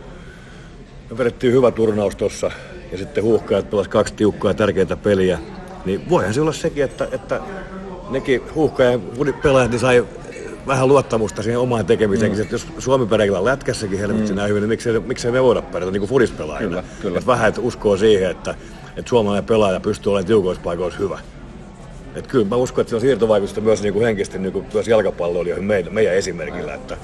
[1.09, 2.51] me vedettiin hyvä turnaus tuossa
[2.91, 5.39] ja sitten huuhkajat pelasivat kaksi tiukkaa tärkeää peliä.
[5.85, 7.39] Niin voihan se olla sekin, että, että
[8.09, 9.01] nekin huuhkajan
[9.43, 10.05] pelaajat niin sai
[10.69, 12.31] vähän luottamusta siihen omaan tekemiseen.
[12.31, 12.47] Mm.
[12.51, 14.35] Jos Suomi pärjää lätkässäkin helvetti mm.
[14.35, 16.29] näin hyvin, niin miksei, miksei me voida pärjätä niin kuin.
[16.59, 17.17] Kyllä, kyllä.
[17.17, 18.55] Et vähän että uskoo siihen, että,
[18.97, 21.19] että suomalainen pelaaja pystyy olemaan tiukoissa paikoissa hyvä.
[22.15, 24.87] Et kyllä mä uskon, että se on siirtovaikutusta myös niin kuin henkisesti niin kuin myös
[24.87, 26.73] jalkapalloilijoihin meidän, meidän esimerkillä.
[26.73, 26.97] Että,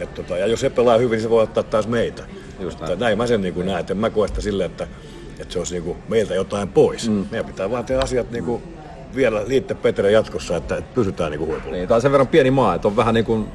[0.00, 2.22] et tota, ja jos se pelaa hyvin, niin se voi ottaa taas meitä.
[2.60, 2.98] Just näin.
[2.98, 3.80] näin mä sen niin kuin näen.
[3.80, 4.86] Et en mä koe sitä silleen, että,
[5.38, 7.08] että se olisi niin kuin meiltä jotain pois.
[7.08, 7.26] Mm.
[7.30, 8.62] Meidän pitää vaan tehdä asiat niin kuin
[9.14, 11.76] vielä liitte Petre jatkossa, että, että pysytään niin kuin huipulla.
[11.76, 13.46] Niin, tämä on sen verran pieni maa, että on vähän niin kuin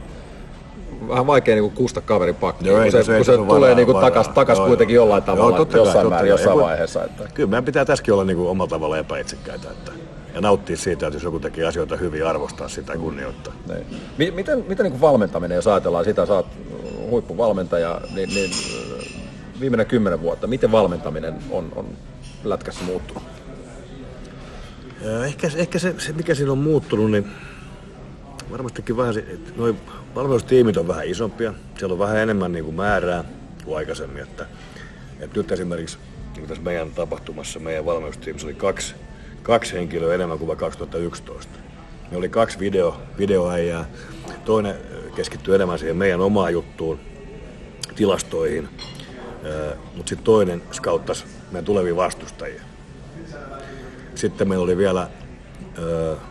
[1.07, 3.61] vähän vaikea niin kuusta kaverin pakki, Joo, kun se, se- se kun se on tulee
[3.61, 4.01] varaa- niin varaa.
[4.01, 5.03] takas, takas Joo, kuitenkin joo.
[5.05, 6.33] jollain Joo, tavalla, totta kai, jossain totta määrin, kai.
[6.33, 7.03] jossain voi- vaiheessa.
[7.03, 7.23] Että.
[7.33, 9.67] Kyllä meidän pitää tässäkin olla niin omalla tavalla epäitsekkäitä.
[9.71, 9.91] Että,
[10.35, 13.53] ja nauttia siitä, että jos joku tekee asioita hyvin, arvostaa sitä ja kunnioittaa.
[13.67, 13.85] Niin.
[14.17, 16.47] Mi- Miten, miten niin kuin valmentaminen, jos ajatellaan sitä, sä oot
[17.09, 18.51] huippuvalmentaja, niin, niin
[19.59, 21.85] viimeinen kymmenen vuotta, miten valmentaminen on, on
[22.43, 23.23] lätkässä muuttunut?
[25.25, 27.27] Ehkä, ehkä se, se, mikä siinä on muuttunut, niin
[28.51, 29.75] varmastikin vähän se, että noi
[30.15, 31.53] valmennustiimit on vähän isompia.
[31.77, 33.23] Siellä on vähän enemmän niin kuin määrää
[33.65, 34.23] kuin aikaisemmin.
[34.23, 34.45] Että,
[35.19, 35.97] että nyt esimerkiksi
[36.35, 38.95] niin tässä meidän tapahtumassa meidän valmennustiimissä oli kaksi,
[39.43, 41.59] kaksi henkilöä enemmän kuin vuonna 2011.
[42.11, 43.85] Ne oli kaksi video, videoäijää.
[44.45, 44.75] Toinen
[45.15, 46.99] keskittyi enemmän siihen meidän omaan juttuun,
[47.95, 48.69] tilastoihin.
[49.95, 52.70] Mutta sitten toinen skauttasi meidän tulevia vastustajia.
[54.15, 55.07] Sitten meillä oli vielä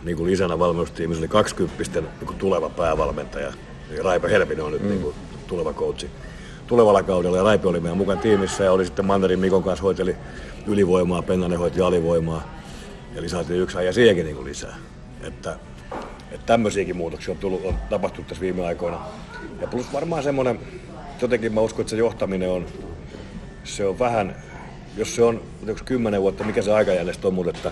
[0.03, 3.53] niin kuin lisänä valmennustiimissä oli 20 niin kuin tuleva päävalmentaja.
[4.03, 4.89] Raipe Helpinen on nyt mm.
[4.89, 5.15] niin kuin
[5.47, 6.09] tuleva coachi
[6.71, 7.37] tulevalla kaudella.
[7.37, 10.15] Ja Raipe oli meidän mukaan tiimissä ja oli sitten Mannerin Mikon kanssa hoiteli
[10.67, 12.61] ylivoimaa, Pennanen hoiti alivoimaa.
[13.15, 14.75] Eli saatiin yksi ja siihenkin niin kuin lisää.
[15.23, 15.55] Että,
[16.31, 18.99] että tämmöisiäkin muutoksia on, tullut, on tapahtunut tässä viime aikoina.
[19.61, 20.59] Ja plus varmaan semmoinen,
[21.21, 22.65] jotenkin mä uskon, että se johtaminen on,
[23.63, 24.35] se on vähän,
[24.97, 27.71] jos se on yksi kymmenen vuotta, mikä se aikajännestä on, mutta että,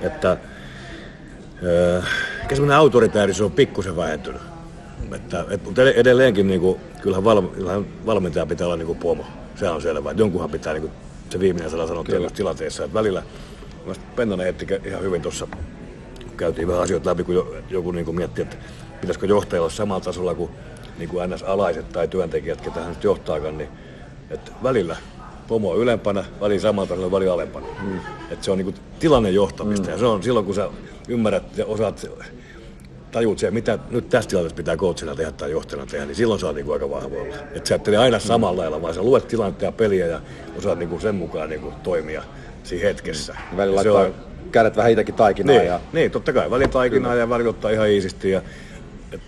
[0.00, 0.36] että
[1.62, 2.02] öö,
[2.42, 4.42] ehkä semmoinen autoritäärisuus on pikkusen vähentynyt.
[5.12, 8.98] Että, et, mutta ed- edelleenkin niin kuin, kyllähän, val, kyllähän valmentaja pitää olla niin kuin
[8.98, 9.24] pomo.
[9.56, 10.10] Se on selvää.
[10.10, 10.92] Että jonkunhan pitää niin kuin,
[11.30, 12.84] se viimeinen sana sanoa tietyissä tilanteessa.
[12.84, 13.22] Että välillä,
[14.16, 15.48] Pennanen heitti ihan hyvin tuossa,
[16.36, 18.56] käytiin vähän asioita läpi, kun jo, joku niin kuin mietti, että
[19.00, 20.50] pitäisikö johtajalla olla samalla tasolla kuin,
[20.98, 23.68] niin kuin NS-alaiset tai työntekijät, ketä hän nyt johtaakaan, niin
[24.30, 24.96] että välillä
[25.48, 27.66] pomo on ylempänä, välillä samalla tasolla, välillä alempana.
[27.82, 27.98] Mm.
[28.30, 29.92] Että se on niin tilanne johtamista mm.
[29.92, 30.68] ja se on silloin, kun sä
[31.08, 32.06] ymmärrät ja osaat
[33.10, 36.46] tajuut sen, mitä nyt tässä tilanteessa pitää coachina tehdä tai johtajana tehdä, niin silloin sä
[36.46, 37.34] oot niinku aika vahvoilla.
[37.54, 40.20] Että sä et aina samalla lailla, vaan sä luet tilannetta ja peliä ja
[40.58, 42.22] osaat niinku sen mukaan niinku toimia
[42.62, 43.36] siinä hetkessä.
[43.56, 45.58] Välillä Ja se laittaa kädet vähän itsekin taikinaan.
[45.58, 45.80] niin, Ja...
[45.92, 46.50] niin, totta kai.
[46.50, 48.44] Välillä taikinaa ja välillä ottaa ihan iisisti ja et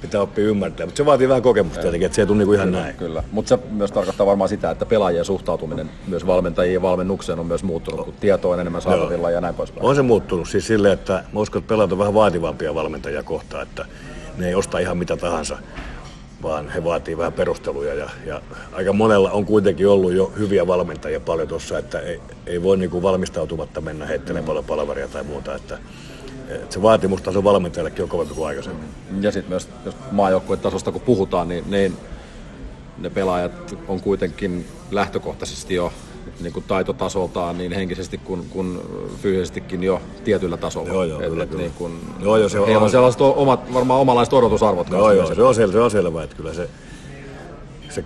[0.00, 0.86] pitää oppia ymmärtää.
[0.86, 2.96] Mutta se vaatii vähän kokemusta tietenkin, että se ei tule niinku ihan näin.
[2.96, 7.46] Kyllä, mutta se myös tarkoittaa varmaan sitä, että pelaajien suhtautuminen myös valmentajien ja valmennukseen on
[7.46, 9.86] myös muuttunut, kun tietoa on enemmän saatavilla ja näin poispäin.
[9.86, 13.62] On se muuttunut siis silleen, että mä uskon, että pelaajat on vähän vaativampia valmentajia kohtaan,
[13.62, 13.84] että
[14.38, 15.58] ne ei osta ihan mitä tahansa,
[16.42, 17.94] vaan he vaatii vähän perusteluja.
[17.94, 18.40] Ja, ja
[18.72, 23.02] aika monella on kuitenkin ollut jo hyviä valmentajia paljon tuossa, että ei, ei voi niinku
[23.02, 25.54] valmistautumatta mennä heittelemään paljon palaveria tai muuta.
[25.54, 25.78] Että,
[26.54, 28.84] että se vaatimustaso valmentajallekin on kovempi kuin aikaisemmin.
[29.20, 31.92] Ja sitten myös, jos maajoukkuetasosta kun puhutaan, niin ne,
[32.98, 35.92] ne pelaajat on kuitenkin lähtökohtaisesti jo
[36.40, 38.80] niin kuin taitotasoltaan niin henkisesti kuin, kuin
[39.22, 40.88] fyysisestikin jo tietyllä tasolla.
[40.88, 41.62] Joo, joo, Et- kyllä, et kyllä.
[41.62, 44.90] Niin kuin, Joo, joo, se on- heillä on sellaiset omat, varmaan omanlaiset odotusarvot.
[44.90, 46.68] Joo, kanssa joo, se on, sel, se on selvä, että kyllä se,
[47.88, 48.04] se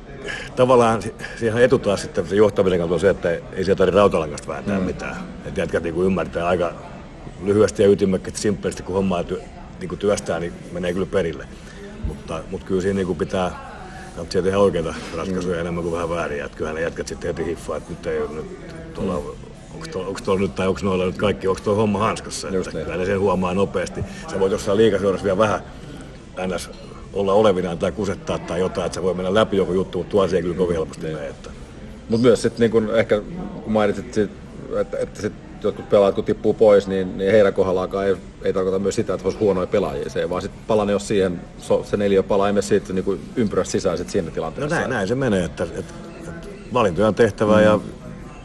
[0.56, 3.96] tavallaan si- siihen etu taas sitten se johtamisen kautta on se, että ei sieltä tarvitse
[3.98, 4.84] rautalangasta vääntää mm.
[4.84, 5.16] mitään.
[5.46, 6.72] Että jätkät niin ymmärtää aika
[7.44, 9.40] lyhyesti ja ytimekkäästi, simppelisti, kun hommaa työ,
[9.80, 11.48] niin kuin työstää, niin menee kyllä perille.
[12.04, 13.74] Mutta, mutta kyllä siinä niin kuin pitää
[14.14, 15.60] kannattaa tehdä oikeita ratkaisuja mm.
[15.60, 16.44] enemmän kuin vähän vääriä.
[16.44, 18.46] Että kyllähän ne jätkät sitten heti hiffaa, että nyt ei ole nyt
[18.94, 19.14] tuolla,
[19.74, 22.48] onko tuolla, onko tuolla nyt tai onko noilla nyt kaikki, onko tuo homma hanskassa.
[22.48, 22.84] Just Että niin.
[22.84, 24.00] kyllä ne sen huomaa nopeasti.
[24.30, 25.60] Sä voit jossain liikaseurassa vielä vähän
[26.46, 26.70] ns.
[27.12, 30.28] olla olevinaan tai kusettaa tai jotain, että se voi mennä läpi joku juttu, mutta tuolla
[30.28, 31.28] se ei kyllä kovin helposti mene.
[31.28, 31.50] Että.
[32.08, 33.20] Mutta myös sitten niin kun ehkä
[33.64, 34.30] kun mainitsit, sit,
[34.80, 35.32] että, että sit
[35.64, 39.26] jotkut pelaajat kun tippuu pois, niin, niin heidän kohdallaan ei, ei tarkoita myös sitä, että
[39.26, 40.10] olisi huonoja pelaajia.
[40.10, 43.04] Se ei vaan sitten palaa, jos siihen so, se neljä palaa, ei mene siitä niin
[43.04, 44.76] kuin ympyrästä sisään sit siinä No tilanteessa.
[44.76, 45.94] näin, näin se menee, että, että,
[46.28, 47.62] että valintoja on tehtävä mm.
[47.62, 47.80] ja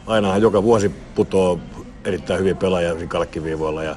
[0.07, 1.59] ainahan joka vuosi putoo
[2.05, 3.95] erittäin hyvin pelaajia kalkkiviivoilla ja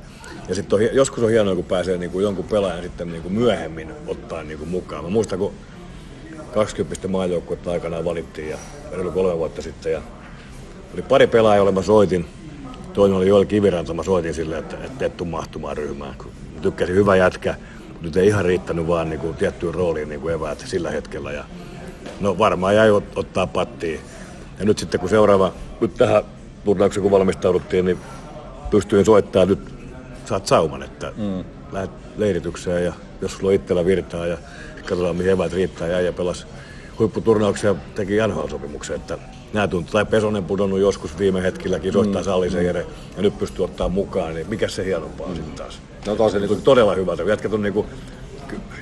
[0.49, 3.93] ja sitten joskus on hienoa, kun pääsee niin kuin jonkun pelaajan sitten niin kuin myöhemmin
[4.07, 5.05] ottaa niin kuin mukaan.
[5.05, 5.53] Mä muistan, kun
[6.55, 8.59] 20 maajoukkuetta aikanaan valittiin ja
[8.93, 9.93] reilu kolme vuotta sitten.
[9.93, 10.03] Ja
[10.95, 12.27] oli pari pelaajaa, jolle mä soitin.
[12.93, 16.15] Toinen oli Joel Kiviranta, mä soitin sille, että, että teet tuu mahtumaan ryhmään.
[16.19, 16.31] Kun
[16.63, 17.55] tykkäsin hyvä jätkä,
[17.89, 21.33] mutta nyt ei ihan riittänyt vaan niin kuin tiettyyn rooliin niin kuin eväät sillä hetkellä.
[21.33, 21.45] Ja,
[22.21, 24.01] no varmaan jäi ot- ottaa pattiin.
[24.59, 26.23] Ja nyt sitten kun seuraava, nyt tähän
[26.65, 27.99] turnaukseen kun valmistauduttiin, niin
[28.71, 29.75] pystyin soittamaan nyt,
[30.25, 31.45] saat sauman, että mm.
[31.73, 34.39] lähdet leiritykseen ja jos sulla on itsellä virtaa ja
[34.89, 36.47] katsotaan mihin eväät riittää ja äijä pelasi
[36.99, 39.19] huipputurnauksia teki NHL-sopimuksen, että
[39.53, 42.25] nämä tuntuu, tai Pesonen pudonnut joskus viime hetkilläkin, soittaa mm.
[42.25, 42.87] Sallisen Jere,
[43.17, 45.35] ja nyt pystyy ottaa mukaan, niin mikä se hienompaa mm.
[45.35, 45.81] sitten taas.
[46.07, 47.23] No tosi niin kuin, todella hyvältä.
[47.23, 47.87] Jätkät on niin kuin,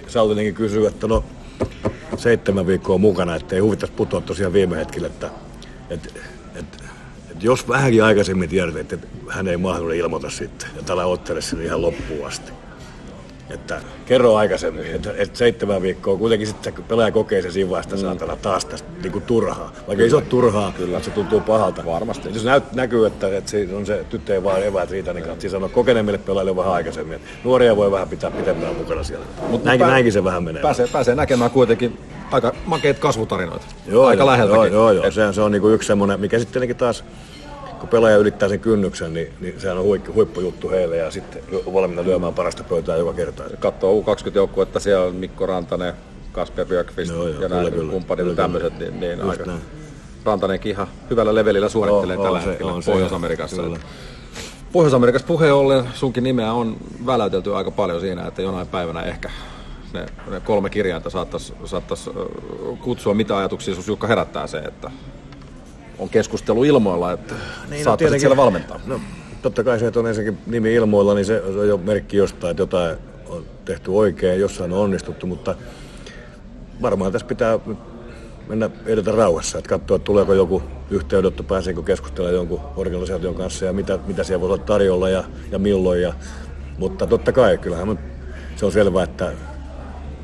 [0.06, 1.24] Sautinenkin kysyy, että no
[2.16, 5.30] seitsemän viikkoa mukana, että ei huvittaisi putoa tosiaan viime hetkellä, että,
[5.90, 6.08] että,
[6.54, 6.78] että,
[7.30, 8.96] että jos vähänkin aikaisemmin tiedät, että
[9.28, 12.52] hän ei mahdollinen ilmoita sitten, ja tällä ottele sinne ihan loppuun asti.
[13.50, 18.02] Että kerro aikaisemmin, että, että seitsemän viikkoa, kuitenkin sitten pelaaja kokee sen siinä vaiheessa, mm.
[18.02, 19.72] saatana taas tästä niin kuin turhaa.
[19.86, 21.00] Vaikka ei se ole turhaa, Kyllä.
[21.00, 21.86] se tuntuu pahalta.
[21.86, 22.28] Varmasti.
[22.34, 25.50] Jos näyt, näkyy, että, että se on se tyttö ei vaan eväät riitä, niin kannattaa
[25.50, 27.16] sanoa kokeneemmille pelaajille vähän aikaisemmin.
[27.16, 29.26] Että nuoria voi vähän pitää pitemmään mukana siellä.
[29.48, 30.62] Mutta näinkin, pää- näinkin se vähän menee.
[30.62, 31.98] Pääsee, pääsee näkemään kuitenkin
[32.30, 33.66] aika makeat kasvutarinoita.
[33.86, 34.72] Joo, aika joo, läheltäkin.
[34.72, 35.10] Joo, joo, joo.
[35.10, 37.04] Se, se on niin kuin yksi semmoinen, mikä sitten taas
[37.80, 42.04] kun pelaaja ylittää sen kynnyksen, niin, niin sehän on huippu, huippujuttu heille ja sitten valmiina
[42.04, 43.42] lyömään parasta pöytää joka kerta.
[43.58, 45.94] Katsoo U20-joukkuetta, siellä on Mikko Rantanen,
[46.32, 49.60] Kasper Björkqvist Joo, joo, ja näin kumppanit Kyllä, tämmöiset, niin, niin aika näin.
[50.24, 53.62] Rantanenkin ihan hyvällä levelillä suorittelee On- tällä on se- hetkellä se, Pohjois-Amerikassa.
[53.62, 53.78] kyllä.
[54.72, 56.76] Pohjois-Amerikassa puheen ollen sunkin nimeä on
[57.06, 59.30] väläytelty aika paljon siinä, että jonain päivänä ehkä
[59.92, 62.10] ne, ne kolme kirjainta saattaisi saattais,
[62.80, 63.14] kutsua.
[63.14, 64.90] Mitä ajatuksia sus Jukka herättää se, että
[66.00, 67.34] on keskustelu ilmoilla, että
[67.70, 68.80] niin, saattaisit siellä valmentaa?
[68.86, 69.00] No,
[69.42, 72.62] totta kai se, että on ensinnäkin nimi ilmoilla, niin se on jo merkki jostain, että
[72.62, 72.96] jotain
[73.28, 75.54] on tehty oikein, jossain on onnistuttu, mutta
[76.82, 77.58] varmaan tässä pitää
[78.48, 83.72] mennä edetä rauhassa, että katsoa, että tuleeko joku yhteydenotto, pääseekö keskustelemaan jonkun organisaation kanssa ja
[83.72, 86.02] mitä, mitä siellä voi olla tarjolla ja, ja milloin.
[86.02, 86.14] Ja,
[86.78, 87.98] mutta totta kai, kyllähän
[88.56, 89.32] se on selvää, että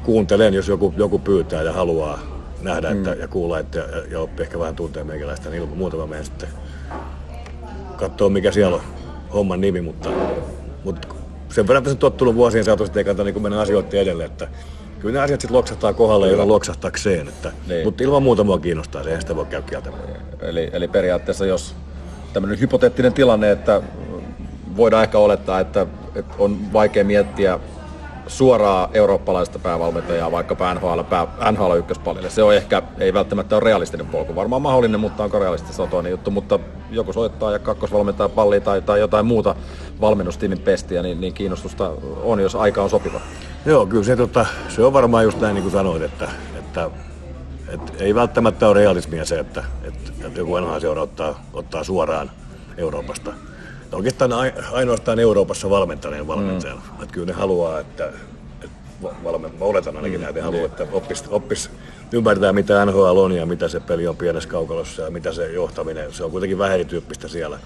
[0.02, 4.42] kuuntelen, jos joku, joku pyytää ja haluaa nähdä että, ja kuulla että, ja, ja oppii
[4.44, 6.48] ehkä vähän tuntea meikäläistä, niin ilman muuta mä menen sitten
[7.96, 8.82] katsoa, mikä siellä on
[9.34, 10.10] homman nimi, mutta,
[10.84, 11.08] mutta
[11.48, 14.48] sen verran tässä on tottunut vuosien saatossa, että ei kannata niin mennä asioiden edelle, että
[15.00, 17.84] kyllä ne asiat sitten loksahtaa kohdalle, jolla loksahtakseen, että, Niin.
[17.84, 20.02] mutta ilman muuta mua kiinnostaa, se eihän sitä voi käydä kieltämään.
[20.40, 21.74] Eli, eli periaatteessa jos
[22.32, 23.82] tämmöinen hypoteettinen tilanne, että
[24.76, 27.58] voidaan ehkä olettaa, että, että on vaikea miettiä
[28.26, 32.30] suoraa eurooppalaista päävalmentajaa vaikkapa NHL, pää, NHL ykköspalille.
[32.30, 35.88] Se on ehkä, ei välttämättä ole realistinen polku, varmaan mahdollinen, mutta onko realistista se on
[35.88, 36.58] toinen juttu, mutta
[36.90, 39.54] joku soittaa ja kakkosvalmentaja palli tai, tai jotain muuta
[40.00, 43.20] valmennustiimin pestiä, niin, niin kiinnostusta on, jos aika on sopiva.
[43.66, 46.90] Joo, kyllä se, tota, se on varmaan just näin niin kuin sanoit, että, että,
[47.68, 52.30] että ei välttämättä ole realismia se, että, että, että joku vanha seura ottaa, ottaa suoraan
[52.76, 53.32] Euroopasta.
[53.92, 56.78] Oikeastaan ai- ainoastaan Euroopassa valmentaneen valmentajan.
[56.78, 57.02] Mm.
[57.02, 58.06] Että kyllä ne haluaa, että,
[58.62, 60.24] että va- valmen, mä oletan ainakin mm.
[60.24, 61.70] näitä, haluaa, että oppis, oppis
[62.12, 66.12] ymmärtää mitä NHL on ja mitä se peli on pienessä kaukalossa ja mitä se johtaminen,
[66.12, 67.58] se on kuitenkin vähän erityyppistä siellä.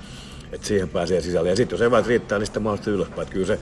[0.53, 1.49] Että siihen pääsee sisälle.
[1.49, 3.23] Ja sitten jos eväät riittää, niin sitten mahdollisesti ylöspäin.
[3.23, 3.59] Että kyllä se,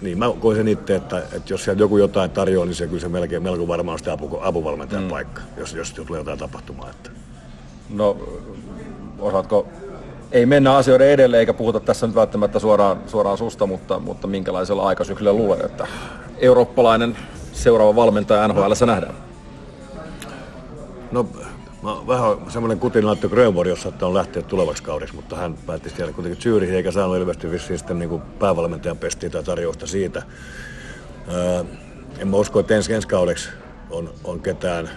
[0.00, 3.00] niin mä koin sen itse, että, että jos sieltä joku jotain tarjoaa, niin se kyllä
[3.00, 5.10] se melkein melko varmaan on sitten apu, apuvalmentajan mm.
[5.10, 6.90] paikka, jos, jos tulee jotain tapahtumaa.
[6.90, 7.10] Että.
[7.90, 8.16] No,
[9.18, 9.68] osaatko,
[10.32, 14.86] ei mennä asioiden edelle eikä puhuta tässä nyt välttämättä suoraan, suoraan susta, mutta, mutta minkälaisella
[14.86, 15.86] aikasyklyllä luulen, että
[16.38, 17.16] eurooppalainen
[17.52, 19.14] seuraava valmentaja NHL nähdään?
[21.12, 21.26] No,
[21.82, 26.42] mä vähän semmoinen kutinlaitto Grönborg, jossa on lähteä tulevaksi kaudeksi, mutta hän päätti siellä kuitenkin
[26.42, 30.22] Zürich eikä saanut ilmeisesti vissiin sitten niin päävalmentajan pestiä tai tarjousta siitä.
[31.32, 31.64] Öö,
[32.18, 33.48] en mä usko, että ensi, ensi kaudeksi
[33.90, 34.90] on, on ketään.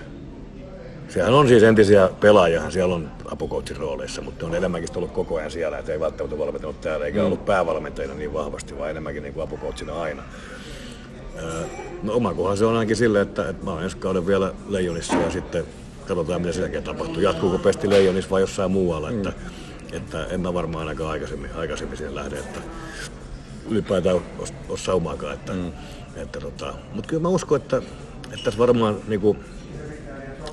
[1.08, 5.52] Sehän on siis entisiä pelaajia, siellä on apukoutsin rooleissa, mutta on enemmänkin ollut koko ajan
[5.52, 9.44] siellä, että ei välttämättä valmentanut täällä eikä ollut päävalmentajana niin vahvasti, vaan enemmänkin niin kuin
[9.44, 10.24] apukoutsina aina.
[11.38, 11.64] Öö,
[12.04, 15.16] No oma kohdalla se on ainakin silleen, että, että mä oon ensi kauden vielä Leijonissa
[15.16, 15.66] ja sitten
[16.08, 17.22] katsotaan mitä sen jälkeen tapahtuu.
[17.22, 19.98] Jatkuuko pesti Leijonissa vai jossain muualla, että, Mm.
[19.98, 22.60] että en mä varmaan ainakaan aikaisemmin, aikaisemmin siihen lähde, että
[23.70, 24.16] ylipäätään
[24.70, 25.34] ole, saumaakaan.
[25.34, 25.72] Että, mm.
[26.16, 27.78] että tota, mutta kyllä mä uskon, että,
[28.26, 29.38] että tässä varmaan niinku, on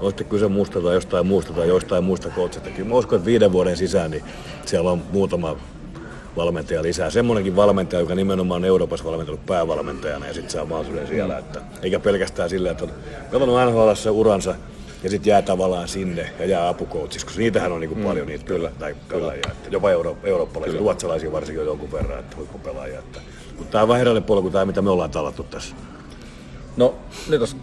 [0.06, 2.70] sitten kyse muusta tai jostain muusta tai jostain muista coachista.
[2.70, 4.24] Kyllä mä uskon, että viiden vuoden sisään niin
[4.66, 5.56] siellä on muutama
[6.36, 7.10] valmentaja lisää.
[7.10, 11.38] Semmoinenkin valmentaja, joka nimenomaan on Euroopassa valmentanut päävalmentajana ja sitten saa mahdollisuuden siellä.
[11.38, 12.90] Että, eikä pelkästään silleen, että on
[13.30, 14.54] pelannut NHLssä uransa
[15.02, 18.44] ja sitten jää tavallaan sinne ja jää apukoutsiksi, koska niitähän on niinku mm, paljon niitä
[18.44, 19.50] kyllä, tai pelaajia.
[19.52, 22.98] Että jopa euro, eurooppalaisia, ruotsalaisia varsinkin on jonkun verran, että huippupelaajia.
[22.98, 23.20] Että,
[23.58, 25.76] mutta tämä on vähän erilainen polku tämä, mitä me ollaan talattu tässä.
[26.76, 26.94] No
[27.28, 27.56] nyt jos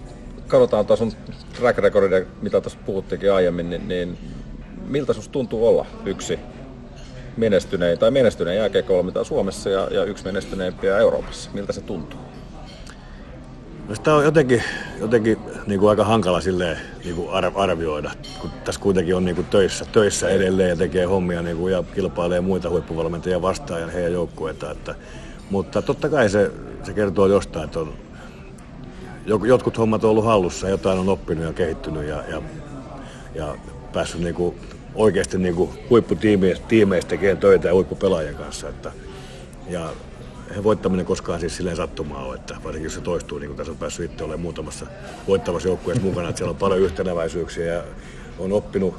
[0.47, 1.11] katsotaan taas sun
[1.57, 4.17] track recordia, mitä tuossa puhuttiinkin aiemmin, niin, niin
[4.87, 6.39] miltä susta tuntuu olla yksi
[7.37, 11.49] menestynein tai menestyneen jääkiekkovalmentaja Suomessa ja, ja yksi menestyneimpiä Euroopassa?
[11.53, 12.19] Miltä se tuntuu?
[13.89, 14.63] No sitä on jotenkin,
[14.99, 15.37] jotenkin
[15.67, 19.85] niin kuin aika hankala silleen, niin kuin arvioida, kun tässä kuitenkin on niin kuin töissä,
[19.91, 24.71] töissä edelleen ja tekee hommia niin kuin, ja kilpailee muita huippuvalmentajia vastaan ja heidän joukkueita.
[24.71, 24.95] Että,
[25.49, 26.51] mutta totta kai se,
[26.83, 27.93] se kertoo jostain, että on,
[29.25, 32.41] jotkut hommat on ollut hallussa, jotain on oppinut ja kehittynyt ja, ja,
[33.35, 33.55] ja
[33.93, 34.55] päässyt niin kuin
[34.95, 38.69] oikeasti niin kuin huipputiimeistä tekemään töitä ja huippupelaajien kanssa.
[38.69, 38.91] Että,
[39.69, 39.89] ja
[40.55, 43.71] he voittaminen koskaan siis silleen sattumaa ole, että varsinkin jos se toistuu, niin kuin tässä
[43.71, 44.85] on päässyt itse olemaan muutamassa
[45.27, 47.83] voittavassa joukkueessa mukana, että siellä on paljon yhtenäväisyyksiä ja
[48.39, 48.95] on oppinut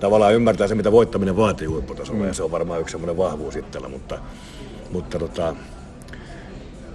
[0.00, 2.26] tavallaan ymmärtää se, mitä voittaminen vaatii huipputasolla, mm.
[2.26, 4.18] ja se on varmaan yksi semmoinen vahvuus itsellä, mutta,
[4.90, 5.56] mutta tota,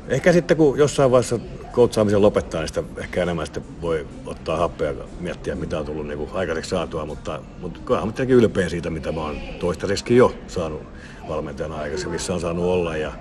[0.10, 1.40] ehkä sitten kun jossain vaiheessa
[1.72, 6.08] koutsaamisen lopettaa, niin sitä ehkä enemmän sitten voi ottaa happea ja miettiä, mitä on tullut
[6.08, 10.36] niin kuin aikaiseksi saatua, mutta, mutta kyllä olen ylpeä siitä, mitä mä oon toistaiseksi jo
[10.48, 10.82] saanut
[11.30, 13.12] valmentajana aikaisemmin, missä on saanut olla ja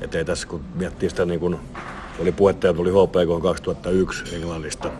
[0.00, 1.60] että ei tässä, kun miettii sitä, niin kun
[2.18, 4.90] oli puhetta ja tuli HPK 2001 Englannista,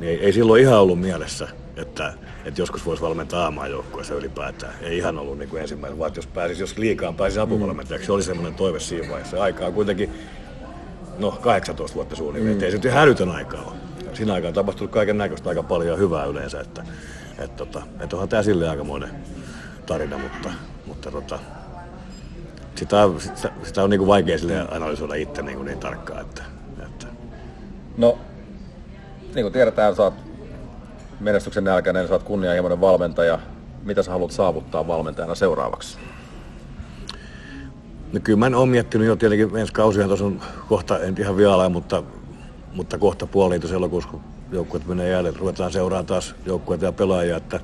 [0.00, 4.74] niin ei, ei silloin ihan ollut mielessä, että, että joskus voisi valmentaa aamaajoukkueessa ylipäätään.
[4.82, 8.22] Ei ihan ollut niin kuin ensimmäinen, vaan jos pääsisi, jos liikaan pääsisi apuvalmentajaksi, se oli
[8.22, 9.42] semmoinen toive siinä vaiheessa.
[9.42, 10.10] Aikaa kuitenkin,
[11.18, 12.62] no 18 vuotta suunnilleen, mm.
[12.62, 13.74] ei se nyt ihan hälytön aikaa ole.
[14.12, 16.84] Siinä aikaan on tapahtunut kaiken näköistä aika paljon hyvää yleensä, että,
[17.38, 19.10] että, tota, että onhan tämä silleen aikamoinen
[19.86, 20.50] tarina, mutta,
[20.86, 21.38] mutta tota,
[22.74, 26.20] sitä, sitä, sitä on niin kuin vaikea sille analysoida itse niin, kuin niin tarkkaan.
[26.20, 26.42] Että,
[26.86, 27.06] että.
[27.96, 28.18] No,
[29.34, 30.14] niin kuin tiedetään, sä oot
[31.20, 33.38] menestyksen jälkeen, sä oot kunnianhimoinen valmentaja.
[33.82, 35.98] Mitä sä haluat saavuttaa valmentajana seuraavaksi?
[38.12, 41.68] No kyllä mä oon miettinyt jo tietenkin ensi kausia, tuossa on kohta, en ihan vielä,
[41.68, 42.02] mutta,
[42.72, 44.20] mutta kohta puoliin elokuussa, kun
[44.52, 47.60] joukkueet menee jälleen, ruvetaan seuraamaan taas joukkueita ja pelaajia, että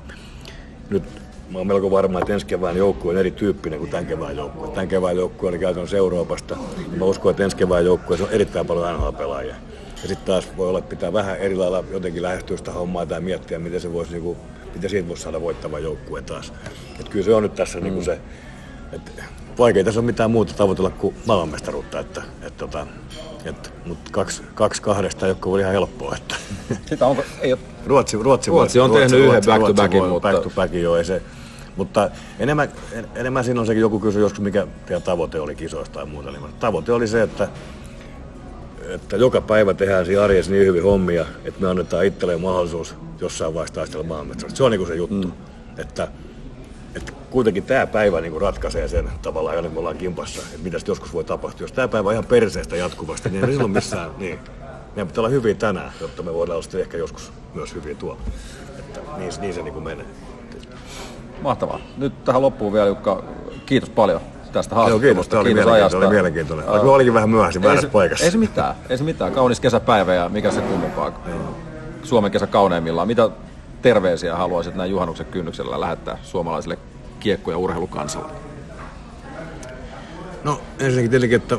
[0.89, 1.03] nyt
[1.49, 4.67] Mä oon melko varma, että ensi kevään joukkue on erityyppinen kuin tämän kevään joukkue.
[4.67, 6.57] Tämän kevään joukkue oli käytännössä Euroopasta.
[6.91, 9.55] Ja mä uskon, että ensi kevään joukkue on erittäin paljon NHL-pelaajia.
[10.01, 13.21] Ja sitten taas voi olla, että pitää vähän eri lailla jotenkin lähestyä sitä hommaa tai
[13.21, 14.37] miettiä, miten se voisi, niinku,
[14.73, 16.53] miten siitä voisi saada voittava joukkue taas.
[16.99, 17.83] Et kyllä se on nyt tässä mm.
[17.83, 18.19] niinku se,
[18.91, 19.11] että
[19.57, 21.99] vaikea tässä on mitään muuta tavoitella kuin maailmanmestaruutta.
[21.99, 22.87] Että, et, tota,
[23.45, 26.15] et, mutta kaksi, kaksi kahdesta ei ole ihan helppoa.
[26.15, 26.35] Että.
[26.85, 27.61] Sitä onko, ei ole...
[27.85, 30.31] Ruotsi, Ruotsi, Ruotsi on Ruotsi, tehnyt yhden back-to-backin, mutta...
[30.31, 31.21] Back-to-backin, joo, ei se,
[31.75, 32.71] mutta enemmän,
[33.15, 36.31] enemmän siinä on sekin, joku kysyi joskus, mikä teidän tavoite oli kisoista tai muuta.
[36.31, 37.47] Niin tavoite oli se, että,
[38.89, 43.53] että joka päivä tehdään siinä arjessa niin hyvin hommia, että me annetaan itselleen mahdollisuus jossain
[43.53, 44.57] vaiheessa taistella maailmanmestaruudesta.
[44.57, 45.27] Se on niin se juttu.
[45.27, 45.33] Mm.
[45.77, 46.07] Että,
[46.95, 51.13] että kuitenkin tämä päivä niin ratkaisee sen tavallaan, että me ollaan kimpassa, että mitä joskus
[51.13, 51.63] voi tapahtua.
[51.63, 54.39] Jos tämä päivä on ihan perseestä jatkuvasti, niin ei silloin missään, niin
[54.95, 58.21] meidän pitää olla hyviä tänään, jotta me voidaan olla ehkä joskus myös hyviä tuolla.
[58.79, 60.05] Että niin, niin se niin kuin menee.
[61.41, 61.79] Mahtavaa.
[61.97, 63.23] Nyt tähän loppuun vielä Jukka,
[63.65, 64.21] kiitos paljon
[64.51, 65.07] tästä haastattelusta.
[65.07, 65.27] Kiitos.
[65.27, 65.97] Tämä oli, kiitos ajasta.
[65.97, 66.65] oli mielenkiintoinen.
[66.69, 68.25] Uh, olikin vähän myöhäisin väärässä paikassa.
[68.25, 69.31] Ei se mitään, ei se mitään.
[69.31, 71.19] Kaunis kesäpäivä ja mikä se kummempaa.
[72.03, 73.07] Suomen kesä kauneimmillaan.
[73.07, 73.29] Mitä
[73.85, 76.77] terveisiä haluaisit näin juhannuksen kynnyksellä lähettää suomalaisille
[77.19, 78.31] kiekko- ja urheilukansalle?
[80.43, 81.57] No ensinnäkin tietenkin, että,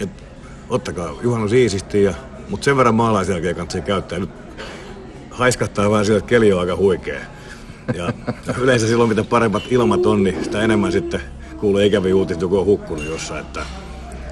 [0.00, 0.22] että
[0.68, 2.14] ottakaa juhannus iisisti, ja,
[2.48, 4.18] mutta sen verran maalaisjälkeen kannattaa käyttää.
[4.18, 4.30] Nyt
[5.30, 7.20] haiskattaa vähän sillä, että keli on aika huikea.
[7.94, 8.12] Ja
[8.62, 11.20] yleensä silloin, mitä paremmat ilmat on, niin sitä enemmän sitten
[11.56, 13.40] kuulee ikäviä uutisia, joku on hukkunut jossain.
[13.40, 13.66] Että,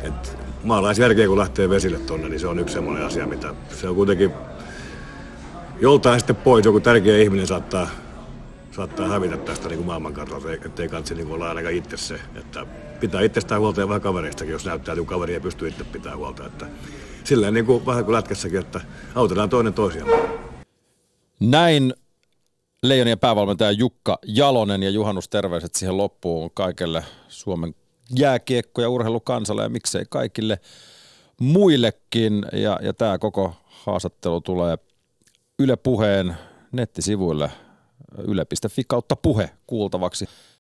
[0.03, 0.29] että
[0.65, 4.33] maalaisjärkeä kun lähtee vesille tonne, niin se on yksi semmoinen asia, mitä se on kuitenkin
[5.81, 6.65] joltain sitten pois.
[6.65, 7.89] Joku tärkeä ihminen saattaa,
[8.77, 12.21] saattaa hävitä tästä niin kuin maailmankartalta, ettei katsi niin olla ainakaan itse se.
[12.35, 12.67] Että
[13.01, 16.47] pitää itsestään huolta ja vähän kavereistakin, jos näyttää, että kaveri ei pysty itse pitää huolta.
[16.47, 16.67] Että
[17.25, 18.81] silleen niin kuin, vähän kuin lätkässäkin, että
[19.15, 20.11] autetaan toinen toisiaan.
[21.41, 21.95] Näin
[22.83, 27.75] Leijonien päävalmentaja Jukka Jalonen ja juhannusterveiset siihen loppuun kaikelle Suomen
[28.19, 30.59] jääkiekko- ja urheilukansalle ja miksei kaikille
[31.41, 32.47] muillekin.
[32.53, 34.79] Ja, ja tämä koko haastattelu tulee
[35.59, 36.37] Yle Puheen
[36.73, 37.51] nettisivuille
[38.27, 40.29] yle.fi kautta puhe kuultavaksi.